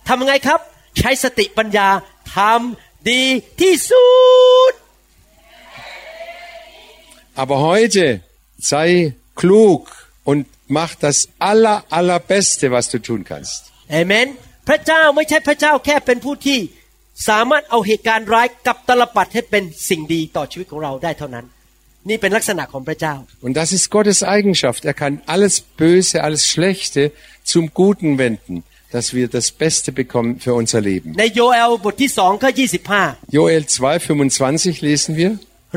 [0.07, 0.59] ทำยังไงครับ
[0.99, 1.87] ใช้สติปัญญา
[2.35, 3.23] ทำดี
[3.61, 4.07] ที่สุ
[4.71, 4.73] ด
[7.41, 8.03] Aber heute
[8.71, 8.89] sei
[9.41, 9.81] klug
[10.29, 10.41] und
[10.77, 11.17] mach das
[11.51, 13.61] aller, allerbeste, was du tun kannst.
[13.91, 14.27] เอเมน
[14.67, 16.59] พระเจ้าไม่ใช่พระเจ้าแค่เป็นผู้ที่
[17.27, 21.45] สามารถเอาเหตุการณ์ร้ายกลับตลปัดให้เป็นสิ่งดีต่อชีวิตของเราได้เท่านั้น
[22.08, 23.14] นี่เป็นลักษณะของพระเจ้า
[23.46, 24.80] Und das ist Gottes Eigenschaft.
[24.90, 27.02] Er kann alles Böse, alles Schlechte
[27.52, 28.56] zum Guten wenden,
[28.94, 31.08] dass wir das Beste bekommen für unser Leben.
[31.20, 33.02] ในโยเอลบทที่สองข้อยี่สิบห้า
[33.36, 35.30] Joel 2, 25 lesen wir.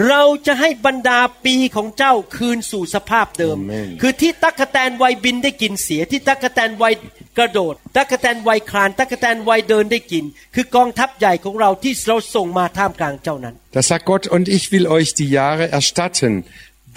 [0.09, 6.95] เราจะให้บรรดาปีของเจ้าคืนสู่สภาพเดิม Amen คือที่ตักกะแตนวัยบินได้กินเสียที่ตักกะแตนวัย
[7.39, 10.25] กระโดด ตักกะแตนวัยคลาน ตักกะแตนวัยเดินได้กิน
[10.55, 16.33] คือกองทัพใหญ่ของเราที่เราส่งมาท่ามกลางเจ้านั้น Da sagt Gott, und ich will euch die Jahre erstatten,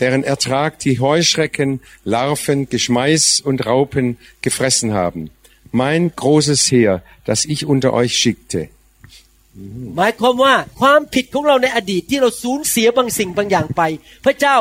[0.02, 1.70] deren Ertrag die Heuschrecken,
[2.04, 4.06] Larven, Geschmeiß und Raupen
[4.42, 5.22] gefressen haben.
[5.72, 6.94] Mein großes Heer,
[7.30, 8.70] das ich unter euch schickte.
[9.96, 13.82] หมายความว่าความผิดของเราในอดีตที่เราสูญเสียบางสิ่งบางอย่างไป
[14.26, 14.56] พระเจ้า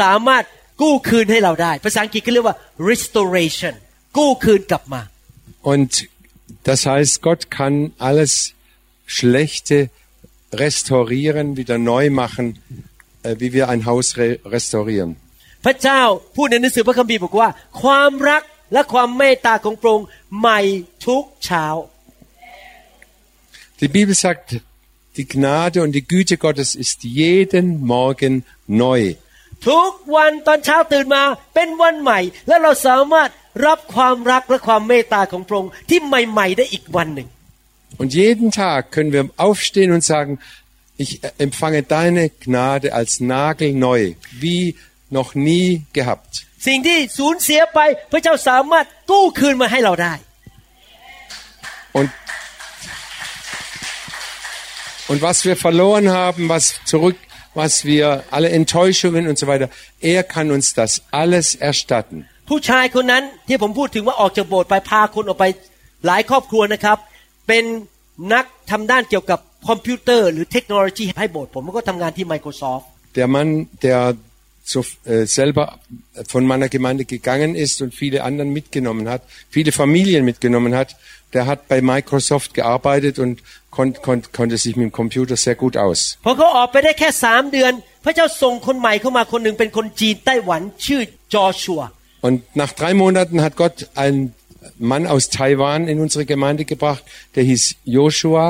[0.00, 0.44] สามารถ
[0.80, 2.56] กู้คืนให้เราได้ ภาษาอังกฤษก็เรียกว่า
[2.90, 3.74] restoration
[4.16, 5.02] กู้คืนกลับมา
[5.72, 5.90] Und
[6.68, 7.74] das heißt, Gott kann
[8.08, 8.32] alles
[9.16, 9.90] Schlechte
[10.52, 12.46] restaurieren, wieder neu machen,
[13.22, 15.10] äh, wie wir ein Haus re restaurieren.
[15.64, 16.02] พระเจ้า
[16.36, 17.48] พูดในหนังสือพระคัมภีร์บอกว่า
[17.82, 20.60] ความรักและความเมตตาของพระองค์ใหม่
[21.06, 21.66] ทุกเช้า
[23.81, 24.47] Die Bibel sagt,
[25.17, 28.33] die Gnade und die Güte Gottes ist jeden Morgen
[28.67, 29.01] neu.
[29.69, 31.23] ทุกวันตอนเช้าตื่นมา
[31.55, 33.29] เป็นวันใหม่ และเราสามารถ
[33.65, 37.27] รับความรักและความเมตตาของพระองค์ที่ใหม่ๆได้อีกวันหนึ่ง
[38.01, 40.31] Und jeden Tag können wir aufstehen und sagen,
[41.03, 41.11] ich
[41.45, 43.99] empfange deine Gnade als nagelneu,
[44.43, 44.63] wie
[45.17, 46.31] noch nie gehabt.
[46.67, 47.79] สิ่งที่สูญเสียไป
[48.11, 50.13] พระเจ้าสามารถกู้คืนมาให้เราได้
[51.97, 52.09] Und,
[55.11, 57.17] und was wir verloren haben, was zurück,
[57.61, 59.67] was wir, alle Enttäuschungen und so weiter,
[59.99, 62.19] er kann uns das alles erstatten.
[62.49, 65.45] ผู้ชายคนนั้นที่ผมพูดถึงว่าออกจากโบสถ์ไปพาคนออกไป
[66.05, 66.97] หลายครอบครัวนะครับ
[67.47, 67.63] เป็น
[68.33, 72.85] นักทำด้านเกี่ยวกับคอมพิวเตอร์ หรือเทคโนโลยีให้โบสถ์ผมก็ทำงานที่ Microsoft
[73.17, 73.49] Der Mann,
[73.85, 73.99] der
[74.63, 75.79] so, äh, selber
[76.27, 80.95] von meiner Gemeinde gegangen ist und viele anderen mitgenommen hat, viele Familien mitgenommen hat,
[81.33, 83.33] der hat bei Microsoft gearbeitet und
[83.75, 85.99] kon kon konnte sich mit dem Computer sehr gut aus.
[86.25, 87.71] พอเขาออกไปได้แค่สามเดือน
[88.03, 91.01] พระเจ้าส่งคนใหม่เข้ามาคนหนึ่งเป็นคนจีนไต้หวันชื่อ
[91.33, 91.81] จอชัว
[92.27, 94.21] Und nach drei Monaten hat Gott einen
[94.91, 97.03] Mann aus Taiwan in unsere Gemeinde gebracht,
[97.35, 97.63] der hieß
[97.97, 98.45] Joshua.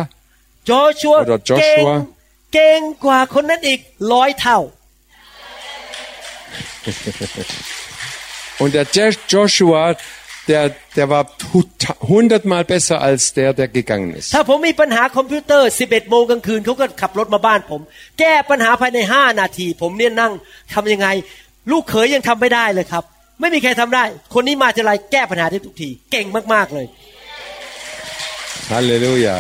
[0.70, 1.96] จอชัว Oder เก่ง Joshua
[2.54, 3.80] เก่งกว่าคนนั้นอีก
[4.14, 4.60] ร้อยเท่า
[8.60, 9.96] Und der Je- Joshua,
[10.50, 10.64] der,
[10.98, 11.70] der war hu-
[12.14, 14.30] hundertmal besser als der, der gegangen ist.
[14.36, 17.82] ถ้าผมมีปัญหาคอมพิวเตอร์ 11 โมงกลางคืนเขาก็ขับรถมาบ้านผม
[18.20, 20.32] แก้ปัญหาภายใน 5 นาที ผมเนี่ยนั่ง
[20.74, 21.08] ทำยังไง
[21.72, 23.04] ลูกเขยยังทำไม่ได้เลยครับ
[23.40, 24.04] ไม่มีใครทำได้
[24.34, 26.88] คนนี้มาทีไรแก้ปัญหาได้ทุกที เก่งมากๆเลย
[28.70, 29.36] Halleluja.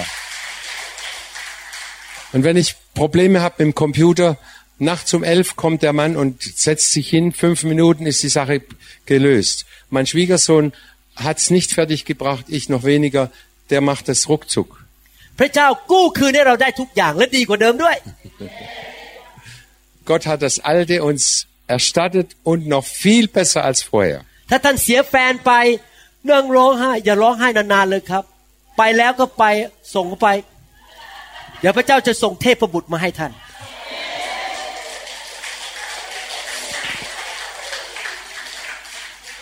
[2.33, 4.37] Und wenn ich Probleme habe mit dem Computer,
[4.79, 8.61] nachts um elf kommt der Mann und setzt sich hin, fünf Minuten ist die Sache
[9.05, 9.65] gelöst.
[9.89, 10.73] Mein Schwiegersohn
[11.15, 13.31] hat's nicht fertig gebracht, ich noch weniger,
[13.69, 14.69] der macht das ruckzuck.
[15.39, 17.97] พระเจ้ากู้คืนให้เราได้ทุกอย่างและดีกว่าเดิมด้วย
[20.09, 21.23] Gott hat das Alte uns
[21.75, 24.19] erstattet und noch viel besser als vorher.
[24.49, 25.51] ถ้าท่านเสียแฟนไป
[26.29, 28.23] นั่งร้องไห้อย่าร้องไห้นานๆเลยครับ
[28.77, 29.43] ไปแล้วก็ไป
[29.95, 30.29] ส่งเขาไป
[31.59, 33.33] เดี๋ยวพระเจ้าจะส่งเทพบุตรมาให้ท่าน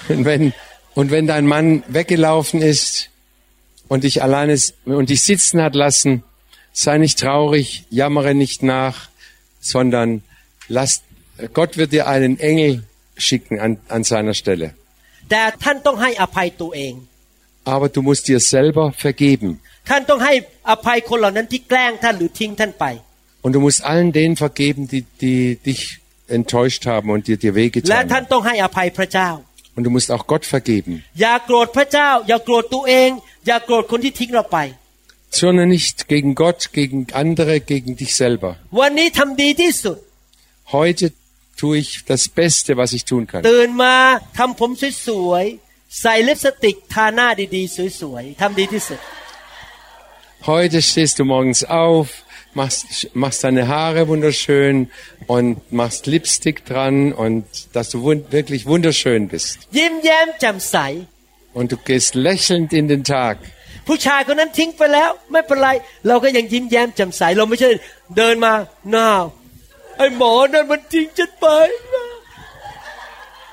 [0.11, 0.43] Und wenn,
[0.94, 3.10] und wenn dein Mann weggelaufen ist
[3.88, 6.22] und dich alleine und dich sitzen hat lassen,
[6.72, 9.08] sei nicht traurig, jammere nicht nach,
[9.60, 10.22] sondern
[10.68, 11.02] lass,
[11.52, 12.84] Gott wird dir einen Engel
[13.16, 14.74] schicken an, an seiner Stelle.
[17.64, 19.60] Aber du musst dir selber vergeben.
[23.42, 27.90] Und du musst allen denen vergeben, die, die dich enttäuscht haben und dir, dir wehgetan
[27.96, 28.08] haben.
[29.73, 30.93] ต้องให้อภัยพระเจ้า Und du musst auch Gott vergeben.
[31.21, 33.09] อย่าโกรธพระเจ้า อย่าโกรธตัวเอง
[33.47, 34.59] อย่าโกรธคนที่ทิ้งเราไป
[35.37, 38.51] Zürne nicht gegen Gott, gegen andere, gegen dich selber.
[38.79, 39.97] วันนี้ทำดีที่สุด
[40.77, 41.05] Heute
[41.59, 43.41] tue ich das Beste, was ich tun kann.
[43.51, 43.95] ตื่นมา
[44.37, 44.71] ทำผม
[45.07, 48.99] สวยๆใส่ลิปสติกทาหน้าดีๆ สวยๆทำดีที่สุด
[50.51, 52.05] Heute stehst du morgens auf,
[52.53, 54.89] machst, machst deine Haare wunderschön
[55.27, 59.57] und machst Lipstick dran und dass du wund wirklich wunderschön bist.
[59.77, 60.75] ยิ้มแย้มแจ่มใส
[61.57, 63.35] Und du gehst lächelnd in den Tag.
[63.87, 65.69] ผู้ชายคนนั้นทิ้งไปแล้ว ไม่เป็นไร
[66.07, 67.69] เราก็ยังยิ้มแย้มแจ่มใส เราไม่ใช่
[68.17, 68.53] เดินมา
[68.91, 69.09] หน้า
[69.97, 71.45] ไอ้หมอนั่นมันทิ้งฉันไป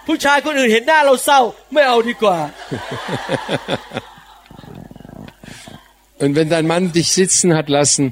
[0.06, 1.40] ผู้ชายคนอื่นเห็นหน้าเราเศร้า
[1.72, 2.38] ไม่เอาดีกว่า
[6.22, 8.04] Und wenn dein Mann dich sitzen hat lassen,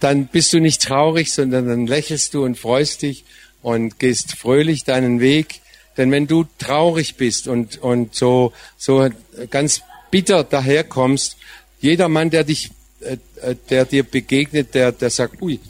[0.00, 3.24] dann bist du nicht traurig, sondern dann lächelst du und freust dich
[3.62, 5.60] und gehst fröhlich deinen Weg.
[5.96, 9.08] Denn wenn du traurig bist und, und so, so
[9.50, 11.36] ganz bitter daherkommst,
[11.80, 15.60] jeder Mann, der dich, äh, äh, der dir begegnet, der, der sagt, ui,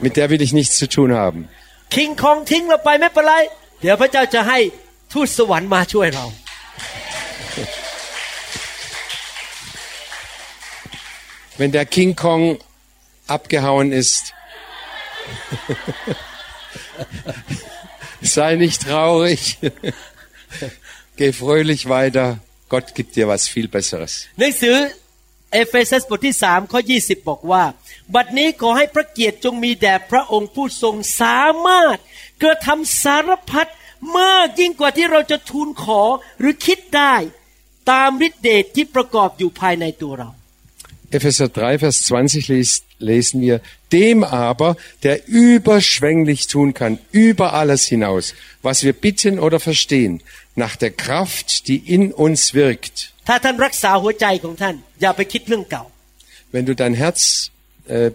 [0.00, 1.48] mit der will ich nichts zu tun haben.
[1.90, 2.68] King Kong, Ting,
[11.58, 12.58] Wenn der King Kong
[13.36, 14.34] abgehauen ist,
[18.36, 19.58] sei nicht traurig,
[21.18, 22.28] geh fröhlich weiter.
[22.68, 24.12] Gott gibt dir was viel Besseres.
[24.38, 24.76] หนังสือ
[25.52, 26.96] เอเฟซัสบทที่สามข้อยี
[27.28, 27.64] บอกว่า
[28.14, 31.98] บัดนี้ขอให้พระเกียรติจงมีแด่พระองค์ผู้ทรงสามารถ
[32.42, 33.66] กระทำสารพัด
[34.18, 36.02] มากยิ่งกว่าที่เราจะทูลขอ
[36.40, 37.14] หรือคิดได้
[37.90, 40.30] ตามฤทธิเดชที่ประกอบอยู่ภายในตัวเรา
[41.10, 43.60] Epheser 3, Vers 20 lest, lesen wir,
[43.92, 50.22] dem aber, der überschwänglich tun kann, über alles hinaus, was wir bitten oder verstehen,
[50.54, 53.12] nach der Kraft, die in uns wirkt.
[56.52, 57.50] Wenn du dein Herz
[57.88, 58.10] äh,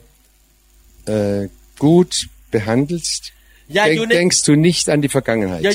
[1.06, 3.32] äh, gut behandelst,
[3.86, 5.64] denk, ne- denkst du nicht an die Vergangenheit.
[5.64, 5.70] Ne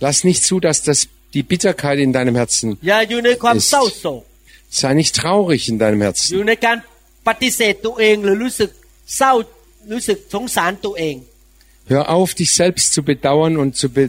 [0.00, 2.78] Lass nicht zu, dass das, die Bitterkeit in deinem Herzen
[3.22, 3.70] ne ist.
[4.79, 6.29] sei nicht traurig in deinem อ Herzen.
[6.35, 6.77] ยู่ในการ
[7.27, 8.69] ปฏิเสธตัวเองหรือรู้สึก
[9.17, 9.33] เศร้า
[9.91, 11.15] รู้สึกสงสารตัวเอง
[11.93, 14.03] Hör auf, dich selbst zu bedauern und zu be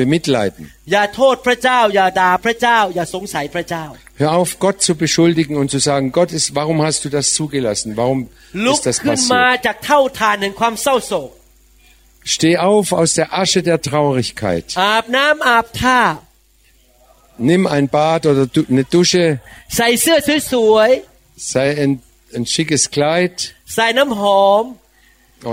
[0.00, 0.62] bemitleiden.
[0.92, 3.84] อย่าโทษพระเจ้า อย่าด่าพระเจ้า อย่าสงสัยพระเจ้า
[4.22, 7.88] Hör auf, Gott zu beschuldigen und zu sagen, Gott ist, warum hast du das zugelassen?
[8.00, 8.18] Warum
[8.64, 9.64] ลุก ist das ขึ้นมา passiert?
[9.66, 11.30] จากเท่าทานแห่งความเศร้าโศก
[12.34, 14.66] Steh auf aus der Asche der Traurigkeit.
[14.82, 16.00] อาบน้ำอาบท่า
[17.38, 19.24] Nimm ein Bad oder du, eine Dusche,
[19.76, 20.18] ใส่เสื้อ
[20.52, 20.90] สวย
[21.52, 21.92] sei ein,
[22.36, 24.64] ein schickes Kleid ๆ ใส่น้ำหอม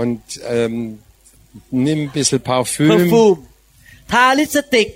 [0.00, 0.22] und
[0.56, 0.74] ähm,
[1.86, 3.36] nimm ein bisschen เพอร์ Parfüm ฟูม
[4.12, 4.88] ทาลิปสติก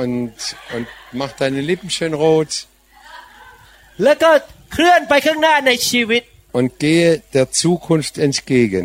[0.00, 0.34] und,
[0.74, 0.86] und
[1.20, 2.52] mach deine Lippen schön rot
[4.02, 4.30] แล้วก็
[4.72, 6.22] เคลื่อนไปข้างหน้าในชีวิต
[6.58, 8.84] und gehe der Zukunft entgegen.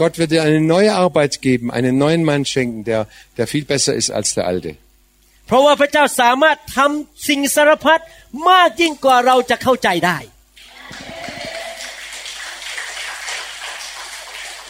[0.00, 3.08] Gott wird dir eine neue Arbeit geben, einen neuen Mann schenken, der,
[3.38, 4.72] der viel besser ist als der alte.
[5.46, 8.00] เพราะว่าพระเจ้าสามารถทำสิ่งสารพัด
[8.50, 10.18] มากยิ่งกว่าเราจะเข้าใจได้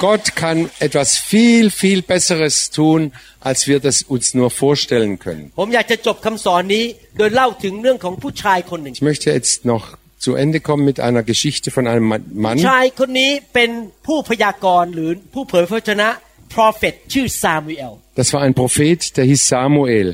[0.06, 3.00] Gott kann etwas viel, viel Besseres tun,
[3.40, 5.44] als wir das uns nur vorstellen können.
[5.58, 6.84] ผมอยากจะจบคำสอนนี้
[7.18, 9.84] โดยเล่าถึงเรื่องของผู้ชายคนหนึ่ง Ich möchte jetzt noch
[10.24, 12.06] zu Ende kommen mit einer Geschichte von einem
[12.44, 13.70] Mann, ชา Mann ยคนนี้เป็น
[14.06, 16.08] ผู้พยากรณ์หรือผู้เผยพระวจนะ
[16.54, 20.08] prophet ชื่อซามูเอล das war ein Prophet, der hieß Samuel.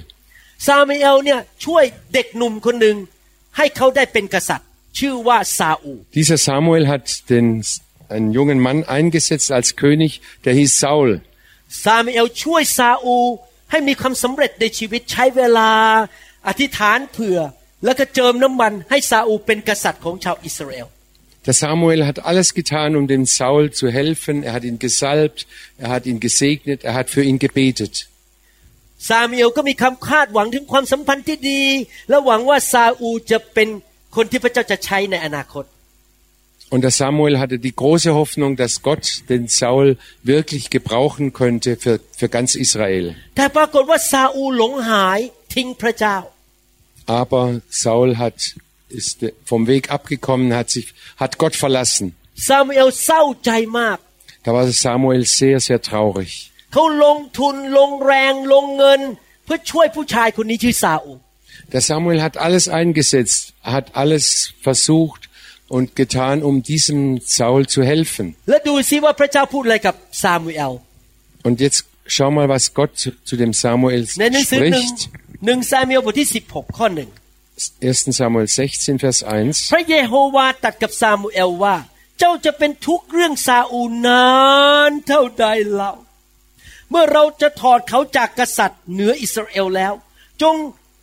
[0.67, 1.85] ซามูเอลเนี่ยช่วย
[2.15, 2.97] เด็กหนุ่มคนหนึ่ง
[3.57, 4.69] ให้เขาได้เป็นกษัตริย์
[4.99, 7.47] ชื่อว่าซาอู Dieser Samuel hat den,
[8.15, 10.13] einen jungen Mann eingesetzt als König,
[10.45, 11.11] der hieß Saul.
[11.85, 13.17] ซามูเอลช่วยซาอู
[13.71, 15.71] ให้มีความสำเร็จในชีวิตใช้เวลา
[16.49, 17.39] อธิษฐานเผื่อ
[17.85, 20.89] แล้วก็เจิมน้ำมันให้ซาอูเป็นกษัตริย์ของชาวอิสราเอล
[21.47, 24.45] Der Samuel hat alles getan, um dem Saul zu helfen.
[24.45, 27.95] Er hat ihn gesalbt, er hat ihn gesegnet, er hat für ihn gebetet.
[29.09, 31.63] ซามูเอลก็มีคำคาดหวังถึงความสัมพันธ์ที่ดี
[32.09, 33.69] และหวังว่าซาอูจะเป็น
[34.17, 35.65] คนที่พระเจ้าจะใช้ในอนาคต
[36.73, 42.01] Und der Samuel hatte die große Hoffnung, dass Gott den Saul wirklich gebrauchen könnte für,
[42.17, 43.15] für ganz Israel.
[47.07, 48.39] Aber Saul hat,
[48.89, 50.87] ist vom Weg abgekommen, hat sich,
[51.17, 52.07] hat Gott verlassen.
[52.49, 53.99] ซามูเอลเศร้าใจมาก
[54.45, 56.33] Da war Samuel sehr, sehr traurig.
[56.73, 59.01] เขาลงทุนลงแรงลงเงิน
[59.45, 61.13] เพื่อช่วยผู้ชายคนนี้ชื่อซาอู
[61.73, 63.41] Der Samuel hat alles eingesetzt,
[63.75, 64.25] hat alles
[64.67, 65.23] versucht
[65.77, 67.01] und getan, um diesem
[67.39, 68.27] Saul zu helfen.
[68.49, 70.73] และดูซิว่าพระเจ้าพูดอะไรกับซามูเอล
[71.47, 71.81] Und jetzt
[72.15, 75.01] schau mal, was Gott zu, zu dem Samuel ในหนังสือหนึ่ง spricht.
[75.46, 77.10] หนึ่งซามูเอลบทที่16ข้อหนึ่ง
[77.82, 78.20] 1.
[78.20, 79.72] Samuel 16, Vers 1.
[79.72, 81.76] พระเยโฮวาตรัดกับซามูเอลว่า
[82.20, 84.26] เจ้าจะเป็นทุกข์เรื่องซาอูนา
[84.90, 85.92] นเท่าใดเล่า
[86.90, 89.94] เมื่อเราจะถอดเขาจากกษัตริย์เหนืออิสราเอลแล้ว
[90.42, 90.56] จง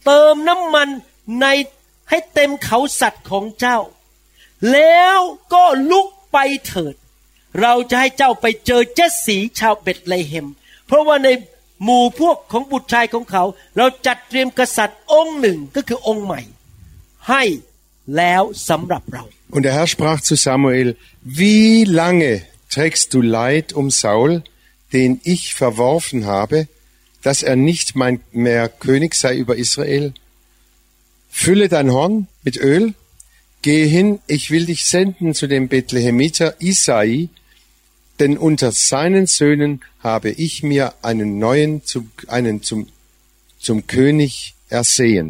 [0.04, 0.88] เติมน้ำมัน
[1.40, 1.46] ใน
[2.10, 3.78] ให้เต็มเขาสัตว์ของเจ้า
[4.72, 5.20] แล้ว
[5.52, 6.94] ก็ลุกไปเถิด
[7.60, 10.46] เราจะให้เจ้าไปเจอเจสสีชาวเบตเลเฮม
[10.86, 11.28] เพราะว่าใน
[11.83, 13.43] หมู่พวกของบุตรชายของเขา
[13.77, 16.41] เราจัดเตรียมกษัตริย์องค์หนึ่งก็คือองค์ใหม่
[17.29, 17.43] ให้
[18.17, 19.23] แล้วสำหรับเรา
[19.55, 20.89] Und der Herr sprach zu Samuel,
[21.23, 22.31] wie lange
[22.69, 24.43] trägst du Leid um Saul,
[24.93, 26.67] den ich verworfen habe,
[27.23, 30.13] dass er nicht mein mehr König sei über Israel?
[31.29, 32.93] Fülle dein Horn mit Öl,
[33.61, 37.29] gehe hin, ich will dich senden zu dem Bethlehemiter Isai,
[38.19, 39.71] denn unter seinen Söhnen
[40.09, 42.79] habe ich mir einen neuen, zum, einen zum,
[43.65, 44.33] zum König
[44.79, 45.27] ersehen.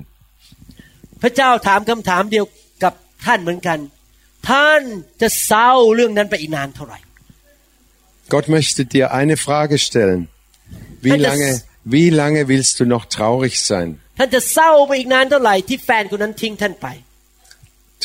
[1.21, 2.45] พระเจ้าถามคำถามเดียว
[2.83, 2.93] กับ
[3.25, 3.79] ท่านเหมือนกัน
[4.49, 4.81] ท่าน
[5.21, 6.99] จะเศร้าเรื่องนั้นไปอีกนานเท่าไหร่
[8.33, 10.21] Gott möchte dir eine Frage stellen.
[11.05, 11.51] Wie Hey, das- lange,
[11.95, 13.89] wie lange willst du noch traurig sein?
[14.19, 16.87] ท่านจะเศร้าไปอีกนานเท่าไหร่ที่แฟนคนนั้นทิ้งท่านไป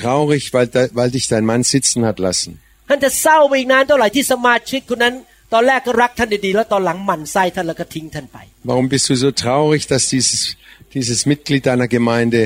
[0.02, 2.52] Traurig, weil, de- weil dich dein Mann sitzen hat lassen.
[2.88, 5.14] ท่านจะเศร้าไปอีกนานเท่าไหร่ที่สมาชิกคนนั้น
[5.52, 8.38] ตอนแรกก็รักท่านดีๆแล้วตอนหลังหมั่นไส้ท่านแล้วก็ทิ้งท่านไป
[8.70, 10.56] Warum bist du so traurig, dass dieses,
[10.96, 12.40] dieses Mitglied deiner Gemeinde,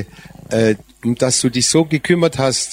[0.57, 0.75] äh,
[1.07, 2.69] um das du dich so gekümmert hast,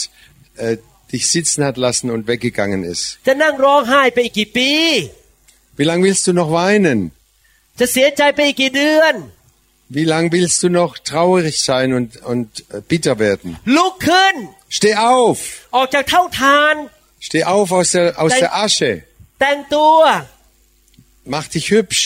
[0.56, 0.76] äh,
[1.12, 3.02] dich sitzen hat lassen und weggegangen ist?
[3.26, 4.70] จะนั่งร้องไห้ไปอีกกี่ปี
[5.78, 6.98] Wie lange willst du noch weinen?
[7.78, 9.14] จะเสียใจไปอีกกี่เดือน
[9.96, 13.48] Wie lange willst du noch traurig sein und, und äh, bitter werden?
[13.76, 14.34] ลุกขึ้น
[14.76, 15.38] Steh auf!
[17.20, 18.90] ออกจากเท่าทาน Steh auf aus der, aus Dein- der Asche!
[19.40, 19.98] แต่งตัว
[21.34, 22.02] Mach dich hübsch!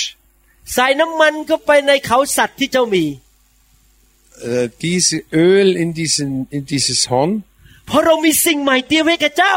[0.75, 3.07] ใส่น้ำมันเข้าไปในเขาสัตว์ที่เจ้ามี
[4.53, 5.17] Äh, diese
[5.49, 7.31] Öl in, diesen, in dieses Horn.
[7.87, 9.57] เพราะเรามีสิ่งใหม่เตรียมไว้กับเจ้า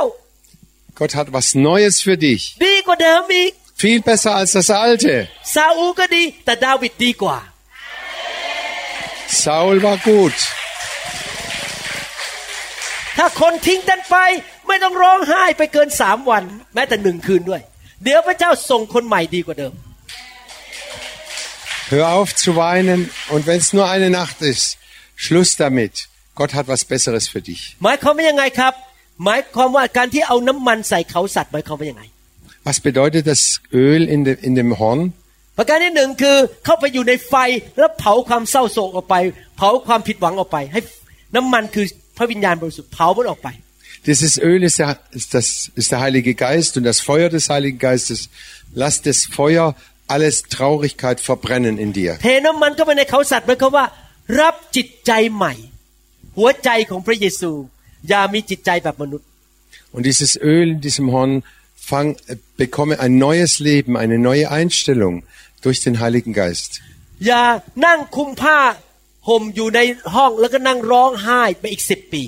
[1.00, 2.42] Gott hat was Neues für dich.
[2.66, 3.52] ดีกว่าเดิมอีก
[3.82, 5.16] Viel besser als das Alte.
[5.54, 7.38] ซาอูก็ดีแต่ดาวิดดีกว่า
[9.44, 10.38] Saul war gut.
[13.18, 14.16] ถ้าคนทิ้งท่านไป
[14.69, 16.43] ไม่ต้องร้องไห้ไปเกินสามวัน
[16.75, 17.61] แม้แต่หนึ่งคืนด้วย
[18.05, 19.75] เดี๋ยวพระเจ้าส่งคนใหม่ดีกว่าเดิม
[21.95, 23.01] Hör auf zu weinen
[23.33, 24.67] und wenn es nur eine Nacht ist,
[25.25, 25.95] Schluss damit.
[26.39, 27.61] Gott hat was Besseres für dich.
[27.85, 28.73] หมายความว่ายังไงครับ
[29.25, 32.03] หมายความว่าการที่เอาน้ำมันใส่เขาสัตว์หมายความว่ายังไง
[32.67, 33.43] Was bedeutet das
[33.85, 35.01] Öl in, de, in dem Horn?
[35.59, 37.35] ประการที่หนึ่งคือเข้าไปอยู่ในไฟ
[37.79, 39.15] แล้วเผาความเศร้าโศกออกไป
[39.57, 40.81] เผาความผิดหวังออกไป ให้
[41.37, 41.85] น้ำมันคือ
[42.17, 43.49] พระวิญญาณบริสุทธิ์เผามันออกไป
[44.06, 47.80] Dieses Öl ist der, ist, das, ist der Heilige Geist und das Feuer des Heiligen
[47.80, 48.30] Geistes.
[48.74, 49.76] Lass das Feuer
[50.08, 52.12] alles Traurigkeit verbrennen in dir.
[52.24, 53.86] เทน้ำมันเข้าไปในเขาสัตว์หมายความว่า
[54.40, 55.54] รับจิตใจใหม่
[56.38, 57.52] หัวใจของพระเยซู
[58.10, 59.28] อย่ามีจิตใจแบบมนุษย์
[59.96, 61.34] Und dieses Öl in diesem Horn
[61.90, 65.16] fang, äh, bekomme ein neues Leben, eine neue Einstellung
[65.62, 66.72] durch den Heiligen Geist.
[67.28, 67.44] อย่า
[67.86, 68.60] นั่งคุมผ้า
[69.30, 69.80] ห่มอยู่ใน
[70.16, 72.24] ห้องแล้วก็นั่งร้องไห้ไปอีกสิบปี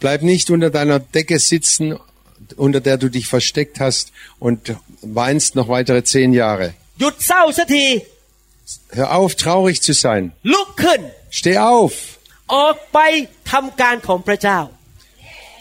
[0.00, 1.98] Bleib nicht unter deiner Decke sitzen,
[2.56, 6.74] unter der du dich versteckt hast und weinst noch weitere zehn Jahre.
[8.90, 10.32] Hör auf, traurig zu sein.
[11.30, 11.92] Steh auf.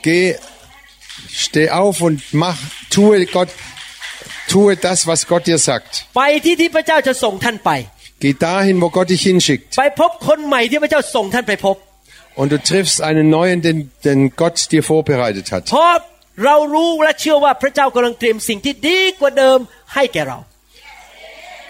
[0.04, 0.36] Geh,
[1.30, 2.58] steh auf und mach,
[2.90, 3.50] tue Gott,
[4.48, 6.06] tue das, was Gott dir sagt.
[8.20, 9.74] Geh dahin, wo Gott dich hinschickt.
[12.41, 15.63] Und du triffst einen neuen, den, den Gott dir vorbereitet hat.
[15.73, 15.95] เพราะ
[16.45, 19.59] เรารู้และเชื่อว่าพระเจ้ากำลังเตรียมสิ่งที่ดีกว่าเดิม
[19.95, 20.39] ให้แก่เรา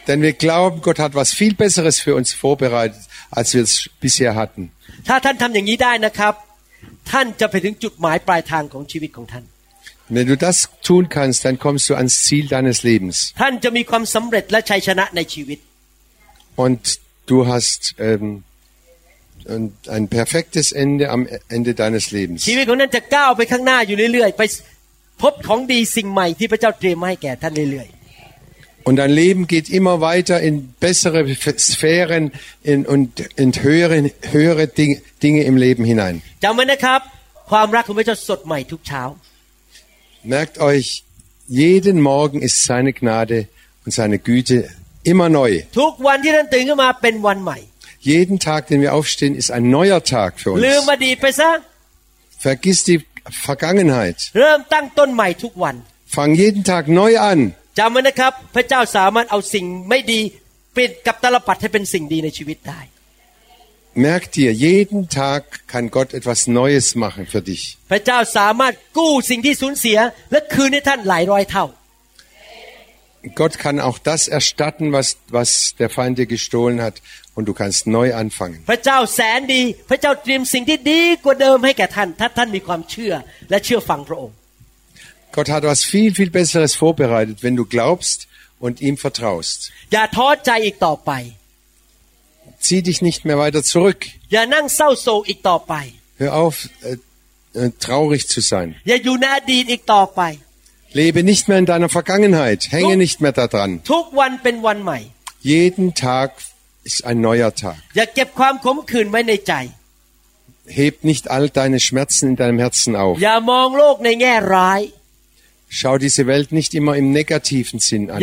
[0.08, 4.32] Denn wir glauben, Gott hat was viel Besseres für uns vorbereitet, als wir es bisher
[4.40, 4.62] hatten.
[5.08, 6.34] ถ้าท่านทำอย่างนี้ได้นะครับ
[7.10, 9.44] ท่านจะไปถึงจุดหมายปลายทางของชีวิตของท่าน
[10.16, 10.56] Wenn du das
[10.86, 13.16] tun kannst, dann kommst du ans Ziel deines Lebens.
[13.40, 15.58] ท่านจะมีความสำเร็จและชัยชนะในชีวิต
[16.64, 16.82] Und
[17.30, 18.24] du hast ähm,
[19.54, 19.64] ein,
[19.96, 21.22] ein perfektes Ende am
[21.56, 22.38] Ende deines Lebens.
[22.48, 24.42] ชีวิตของท่านจะก้าวไปข้างหน้าอยู่เรื่อยๆ ไป
[25.22, 27.88] พบของดีสิ่งใหม่ที่พระเจ้าเตรียมมาให้แก่ท่านเรื่อย
[28.88, 30.54] Und dein Leben geht immer weiter in
[30.86, 31.20] bessere
[31.70, 32.24] Sphären
[32.70, 33.08] in, und
[33.42, 33.98] in höhere,
[34.36, 36.14] höhere Ding- Dinge im Leben hinein.
[36.32, 37.00] ๆจำไว้นะครับ
[37.50, 39.02] ความรักของพระเจ้าสดใหม่ทุกเช้า
[40.34, 40.86] Merkt euch,
[41.64, 43.38] jeden Morgen ist seine Gnade
[43.84, 44.56] und seine Güte
[45.12, 45.50] immer neu.
[48.06, 50.92] ทุกวันที่ท่านตื่นขึ้นมาเป็นวันใหม่ Jeden Tag, den wir aufstehen, ist ein neuer Tag für ลืม uns.
[50.92, 51.50] อดีตไปซะ
[52.44, 52.98] Vergiss die
[53.46, 54.18] Vergangenheit.
[54.38, 55.74] เริ่มตั้งต้นใหม่ทุกวัน
[56.14, 57.40] Fang jeden Tag neu an.
[57.78, 60.20] จำไว้นะครับ พระเจ้าสามารถเอาสิ่งไม่ดี
[60.72, 62.80] เปลี่ยนกับตลปัดให้เป็นสิ่งดีในชีวิตได้
[63.94, 65.42] Merk dir, jeden Tag
[65.72, 67.76] kann Gott etwas Neues machen für dich.
[73.36, 76.96] Gott kann auch das erstatten, was, was der Feind dir gestohlen hat,
[77.34, 78.58] und du kannst neu anfangen.
[78.70, 83.14] พระเจ้าแสนดี พระเจ้าเตรียมสิ่งที่ดีกว่าเดิมให้แก่ท่าน ถ้าท่านมีความเชื่อ
[83.50, 84.36] และเชื่อฟังพระองค์
[85.36, 88.18] Gott hat was viel, viel Besseres vorbereitet, wenn du glaubst
[88.64, 89.58] und ihm vertraust.
[89.92, 91.10] อย่าท้อใจอีกต่อไป
[92.66, 94.00] Zieh dich nicht mehr weiter zurück.
[94.32, 95.74] อย่านั่งเศร้าโศกอีกต่อไป
[96.22, 96.54] Hör auf,
[96.88, 96.96] äh,
[97.60, 98.68] äh, traurig zu sein.
[100.93, 102.71] Lebe nicht mehr in deiner Vergangenheit.
[102.71, 103.81] Hänge nicht mehr daran.
[105.41, 106.31] Jeden Tag
[106.83, 107.77] ist ein neuer Tag.
[110.67, 113.17] Heb nicht all deine Schmerzen in deinem Herzen auf.
[115.69, 118.21] Schau diese Welt nicht immer im negativen Sinn an.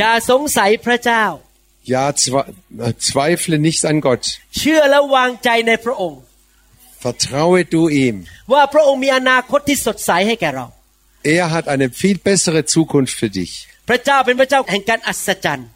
[1.86, 2.12] Ja, äh,
[2.98, 4.38] zweifle nicht an Gott.
[7.04, 8.16] Vertraue du ihm.
[8.52, 10.66] ว่าพระองค์มีอนาคตที่สดใสให้แก่เรา
[11.23, 13.51] Er hat eine viel bessere Zukunft für dich.
[13.89, 15.67] พระเจ้าเป็นพระเจ้าแห่งการอัศจรรย์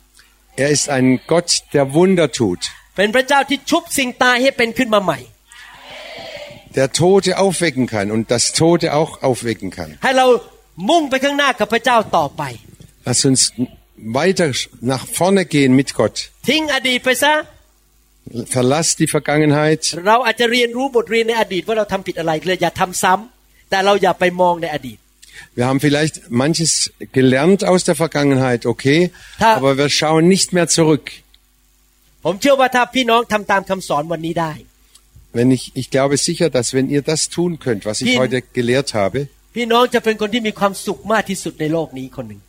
[0.64, 2.62] Er ist ein Gott, der Wunder tut,
[2.98, 5.20] เป็นพระเจ้าที่ชุบสิ่งตายให้เป็นขึ้นมาใหม่
[6.78, 9.90] der Tote aufwecken kann und das Tote auch aufwecken kann.
[10.04, 10.26] ให้เรา
[10.90, 12.44] มุ่งไปข้างหน้ากับพระเจ้าต่อไป
[13.08, 13.42] Lass uns
[14.20, 14.50] weiter
[14.94, 16.16] nach vorne gehen mit Gott.
[16.50, 17.34] ทิ้งอดีตไปซะ
[18.56, 19.82] Verlass die Vergangenheit.
[20.08, 24.98] เราอาจจะเรียนรู้บทเรียนในอดีตว่าเราทำผิดอะไรเลยอย่าทำซ้ำแต่เราอย่าไปมองในอดีต
[25.58, 26.72] Wir haben vielleicht manches
[27.18, 29.00] gelernt aus der Vergangenheit, okay,
[29.40, 31.06] Ta- aber wir schauen nicht mehr zurück.
[32.26, 34.54] ผมเชื่อว่าถ้าพี่น้องทำตามคำสอนวันนี้ได้
[35.38, 38.38] Wenn ich, ich glaube sicher, dass wenn ihr das tun könnt, was ich Hin- heute
[38.58, 39.20] gelehrt habe,
[39.56, 42.42] พี่น้องจะเป็นคนที่มีความสุขมากที่สุดในโลกนี้คนหนึ่ง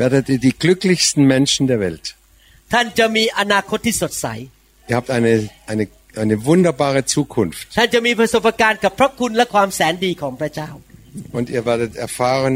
[0.00, 2.06] werdet ihr die glücklichsten Menschen der Welt.
[2.72, 4.26] ท่านจะมีอนาคตที่สดใส
[4.90, 5.32] Ihr habt eine,
[5.72, 5.84] eine,
[6.24, 10.70] eine wunderbare Zukunft ท่านจะมีประสบการณ์กับพระคุณและความแสนดีของพระเจ้า
[11.36, 12.54] und ihr werdet erfahren,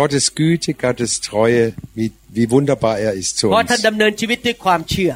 [0.00, 1.62] Gottes Güte, Gottes Treue,
[1.94, 3.86] wie, wie wunderbar er ist zu เพราะท่าน uns.
[3.88, 5.12] ดำเนินชีวิตด้วยความเชื่อ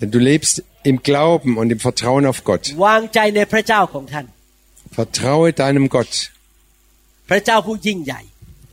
[0.00, 0.54] Denn du lebst
[0.90, 2.64] im Glauben und im Vertrauen auf Gott.
[2.86, 4.26] วางใจในพระเจ้าของท่าน
[4.98, 6.12] Vertraue deinem Gott.
[7.30, 8.20] พระเจ้าผู้ยิ่งใหญ่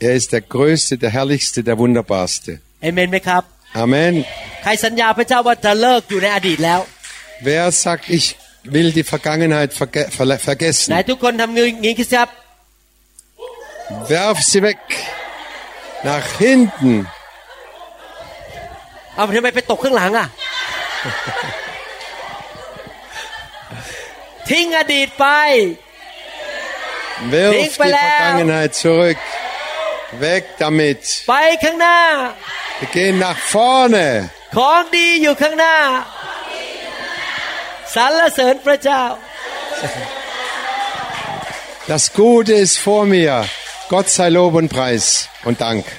[0.07, 2.51] Er ist der Größte, der Herrlichste, der Wunderbarste.
[2.84, 3.43] เอเมนไหมครับ
[3.86, 4.13] Amen.
[4.63, 6.80] ใครสัญญาพระเจ้าว่าจะเลิกอยู่ในอดีตแล้ว
[7.47, 8.26] Wer sagt, ich
[8.76, 10.89] will die Vergangenheit verge verle- ไหน vergessen?
[11.09, 12.28] ทุกคนทำมืออย่างนี้ครับ
[14.09, 14.82] Werf sie weg.
[16.09, 16.93] Nach hinten.
[19.15, 20.28] เอาทำไมไปตกข้างหลัง อ่ะ
[24.49, 25.28] ทิ้งอดีตไป
[27.34, 28.17] Wirf Weg die Belehr.
[28.23, 29.19] Vergangenheit zurück.
[30.26, 31.01] Weg damit.
[31.30, 31.99] ไปข้างหน้า
[32.80, 34.07] Wir gehen nach vorne.
[34.57, 35.76] ของดีอยู่ข้างหน้า
[37.95, 39.01] สรรเสริญพระเจ้า
[41.91, 43.34] Das Gute ist vor mir.
[43.93, 45.05] Gott sei Lob und Preis
[45.47, 45.86] und Dank.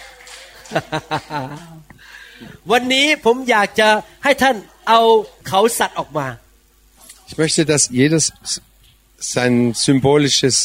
[2.72, 3.89] วันนี้ผมอยากจะ
[4.24, 4.57] ให้ท่าน
[4.89, 5.01] เอา
[5.49, 6.27] เขาสัตว์ออกมา
[7.29, 8.24] Ich möchte, dass jedes
[9.35, 9.53] sein
[9.87, 10.57] symbolisches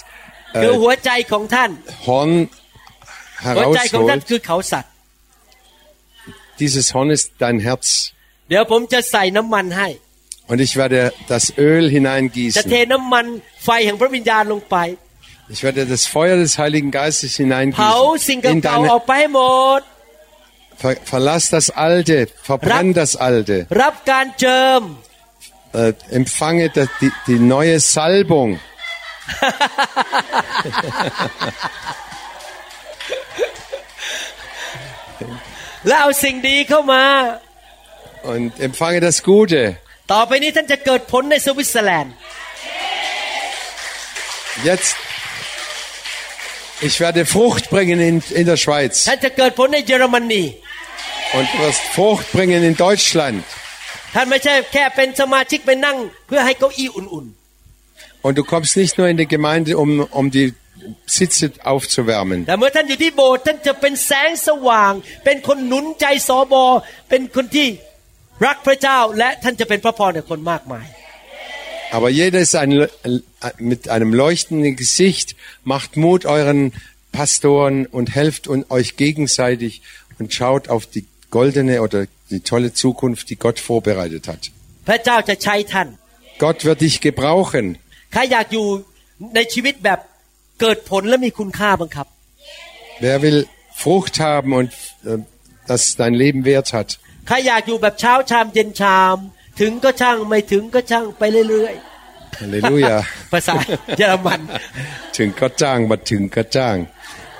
[0.63, 1.71] คือ äh, หัวใจของท่าน
[2.07, 2.31] Horn
[3.57, 4.29] หัวใจของท่าน herausholt.
[4.29, 4.91] คือเขาสัตว์
[6.61, 7.87] Dieses Horn ist dein Herz.
[8.49, 9.87] เดี๋ยวผมจะใส่น้ำมันให้
[10.51, 10.99] Und ich werde
[11.33, 12.91] das Öl จะเท hineingießen.
[12.93, 13.25] น้ำมัน
[13.63, 14.75] ไฟแห่งพระวิญญาณลงไป
[15.53, 17.31] Ich werde das Feuer des Heiligen Geistes
[17.77, 17.95] เผา
[18.27, 18.53] สิ่ง hineingießen.
[18.53, 19.41] In เก่าๆอ deine, อกไปให้หม
[19.79, 19.81] ด
[20.81, 22.17] ver, verlass das Alte,
[22.49, 23.57] verbrenn das Alte.
[23.81, 24.81] รับการเจิม
[25.73, 28.49] Äh, empfange das, die, die neue Salbung.
[35.87, 37.03] แล้วเอาสิ่งดีเข้ามา
[38.31, 39.61] Und empfange das Gute.
[40.11, 42.13] ต่อไปนี้ท่านจะเกิดผลในสวิตเซอร์แลนด์
[44.67, 44.91] Jetzt,
[46.87, 50.43] ich werde Frucht bringen in, in der Schweiz ท่านจะเกิดผลในเยอรมนี
[51.35, 53.37] und du wirst Frucht bringen in Deutschland.
[54.15, 55.97] ท่านไม่ใช่แค่เป็นสมาชิกไปนั่ง
[56.27, 57.27] เพื่อให้เก้าอี้อุ่น
[58.25, 60.53] Und du kommst nicht nur in die Gemeinde, um, um die
[61.17, 62.39] Sitze ๆ aufzuwärmen.
[62.47, 64.93] แต่เมื่อท่านอยู่ที่โบสถ์ท่านจะเป็นแสงสว่าง
[65.25, 66.63] เป็นคนหนุนใจสอบอ
[67.09, 67.67] เป็นคนที่
[68.45, 70.85] รักพระเจ้า และท่านจะเป็นพระพรแก่คนมากมาย
[71.91, 72.87] Aber jeder ist ein, äh,
[73.57, 76.73] mit einem leuchtenden Gesicht, macht Mut euren
[77.11, 79.81] Pastoren und helft und euch gegenseitig
[80.17, 84.43] und schaut auf die goldene oder die tolle Zukunft, die Gott vorbereitet hat.
[84.87, 85.87] พระเจ้าจะใช้ท่าน
[86.43, 87.65] Gott wird dich gebrauchen.
[88.13, 88.65] ใครอยากอยู่
[89.35, 89.99] ในชีวิตแบบ
[90.61, 92.07] เกิดผลและมีคุณค่าบ้างครับ
[93.03, 93.39] Wer will
[93.81, 94.71] Frucht haben und
[95.09, 95.17] äh,
[95.69, 96.89] dass dein Leben Wert hat?
[97.27, 99.17] ใครอยากอยู่แบบเช้าชามเย็นชาม
[99.59, 101.75] ถึงก็ช่างไม่ถึงก็ช่างไปเรื่อย
[102.39, 102.95] Halleluja.
[103.15, 103.55] ๆ ภาษา
[103.97, 104.41] เยอรมัน
[105.17, 106.75] ถึงก็จ้างมาถึงก็จ้าง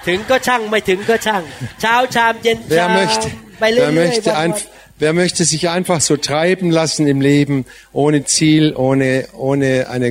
[0.07, 1.43] ถึงก็ช่างไม่ถึงก็ช่าง
[1.81, 3.27] เช้าชามเย็นชา Wer ม möchte,
[3.59, 4.67] ไปเรื่อย wer, ๆ möchte วันๆ einf-
[5.03, 7.57] wer möchte sich einfach so treiben lassen im Leben,
[8.01, 9.09] ohne Ziel, ohne,
[9.47, 10.09] ohne eine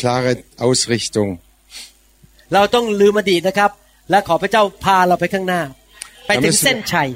[0.00, 0.32] klare
[0.66, 1.28] Ausrichtung?
[2.54, 3.70] เราต้องลืมอดีตนะครับ
[4.10, 5.62] และขอพระเจ้าพาเราไปข้างหน้า
[6.26, 7.10] ไปถึงเส้นชัย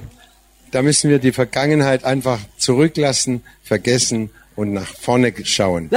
[0.77, 3.33] Da müssen wir die Vergangenheit einfach zurücklassen,
[3.74, 5.90] vergessen und nach vorne schauen.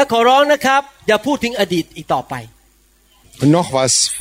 [3.42, 4.12] Und noch was,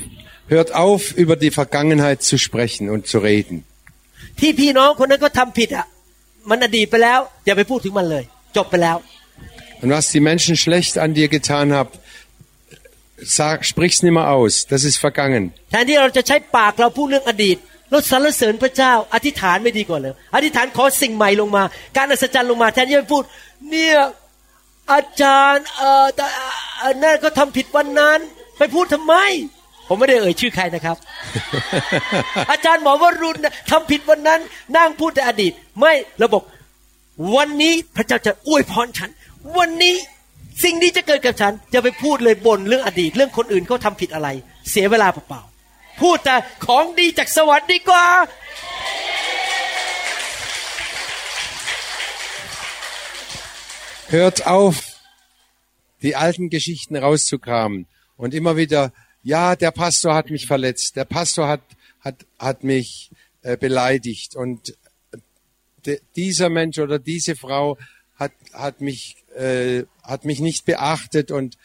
[0.48, 3.64] hört auf, über die Vergangenheit zu sprechen und zu reden.
[9.82, 11.92] Und was die Menschen schlecht an dir getan haben,
[13.62, 14.66] sprich es nicht mehr aus.
[14.68, 15.54] Das ist vergangen.
[17.90, 21.64] แทนที่เราจะใช้ปากเราพูดเรื่องอดีตเราสรรเสริญพระเจ้า อธิษฐานไม่ดีกว่าเลยอธิษฐานขอสิ่งใหม่ลงมา
[21.98, 23.24] การอัศจรรย์ลงมาแทนที่จะไปพูด
[23.70, 23.98] เนี่ย
[24.94, 26.26] อาจารย์เอ่อแต่
[26.80, 28.20] เอ่อนั่นก็ทำผิดวันนั้น
[28.58, 29.16] ไปพูดทำไม
[29.88, 30.98] ผมไม่ได้เอ่ยชื่อใครนะครับ
[32.52, 34.40] อาจารย์หมอวรุณน่ะทำผิดวันนั้น
[34.78, 36.44] นั่งพูดแต่อดีต ไม่เราบอก
[37.36, 39.10] วันนี้พระเจ้าจะอวยพรฉัน
[39.58, 39.96] วันนี้
[40.64, 44.28] สิ่งนี้จะเกิดกับฉันจะไปพูดเลยบ่นเรื่องอดีต เรื่องคนอื่นเขาทำผิดอะไร
[44.72, 45.55] เสียเวลาเปล่าๆ
[46.01, 46.37] พูดแต่
[46.67, 48.07] ของดีจากสวรรค์ดีกว่า
[54.13, 54.77] Hört auf,
[56.03, 57.87] die alten Geschichten rauszukramen
[58.17, 58.93] und immer wieder,
[59.23, 61.61] ja, der Pastor hat mich verletzt, der Pastor hat,
[62.01, 63.11] hat, hat mich
[63.43, 64.77] äh, beleidigt und
[65.87, 67.79] de, dieser Mensch oder diese Frau
[68.17, 71.57] hat, hat, mich, äh, hat mich nicht beachtet und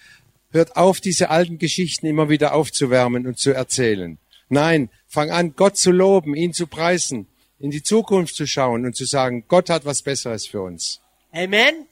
[0.52, 4.18] Hört auf, diese alten Geschichten immer wieder aufzuwärmen und zu erzählen.
[4.48, 7.28] Nein, fang an, Gott zu loben, ihn zu preisen,
[7.60, 11.00] in die Zukunft zu schauen und zu sagen, Gott hat was Besseres für uns.
[11.30, 11.86] Amen.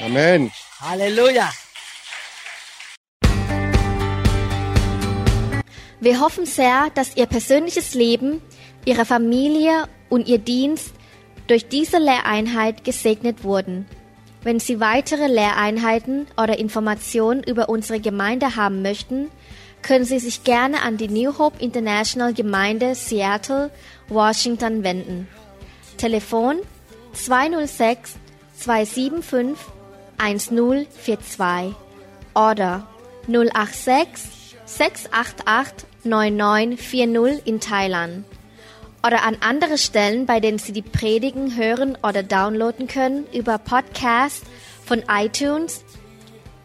[0.00, 0.52] Amen.
[0.80, 1.50] Halleluja.
[5.98, 8.40] Wir hoffen sehr, dass Ihr persönliches Leben,
[8.84, 10.94] Ihre Familie und Ihr Dienst
[11.48, 13.86] durch diese Lehreinheit gesegnet wurden.
[14.46, 19.28] Wenn Sie weitere Lehreinheiten oder Informationen über unsere Gemeinde haben möchten,
[19.82, 23.72] können Sie sich gerne an die New Hope International Gemeinde Seattle,
[24.06, 25.26] Washington wenden.
[25.96, 26.58] Telefon
[27.12, 28.14] 206
[28.56, 29.56] 275
[30.18, 31.74] 1042
[32.36, 32.86] oder
[33.26, 38.24] 086 688 9940 in Thailand
[39.06, 44.42] oder an andere Stellen, bei denen Sie die Predigen hören oder downloaden können über Podcast
[44.84, 45.84] von iTunes.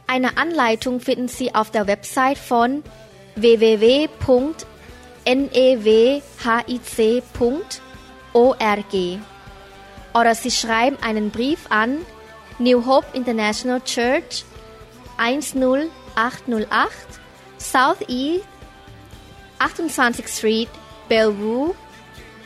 [0.08, 2.84] Eine Anleitung finden Sie auf der Website von
[3.36, 4.39] www.newhic.org
[10.14, 12.00] oder Sie schreiben einen Brief an
[12.58, 14.44] New Hope International Church
[15.18, 15.92] 10808
[17.60, 18.46] Southeast
[19.60, 20.70] 28th Street,
[21.08, 21.76] Bellevue,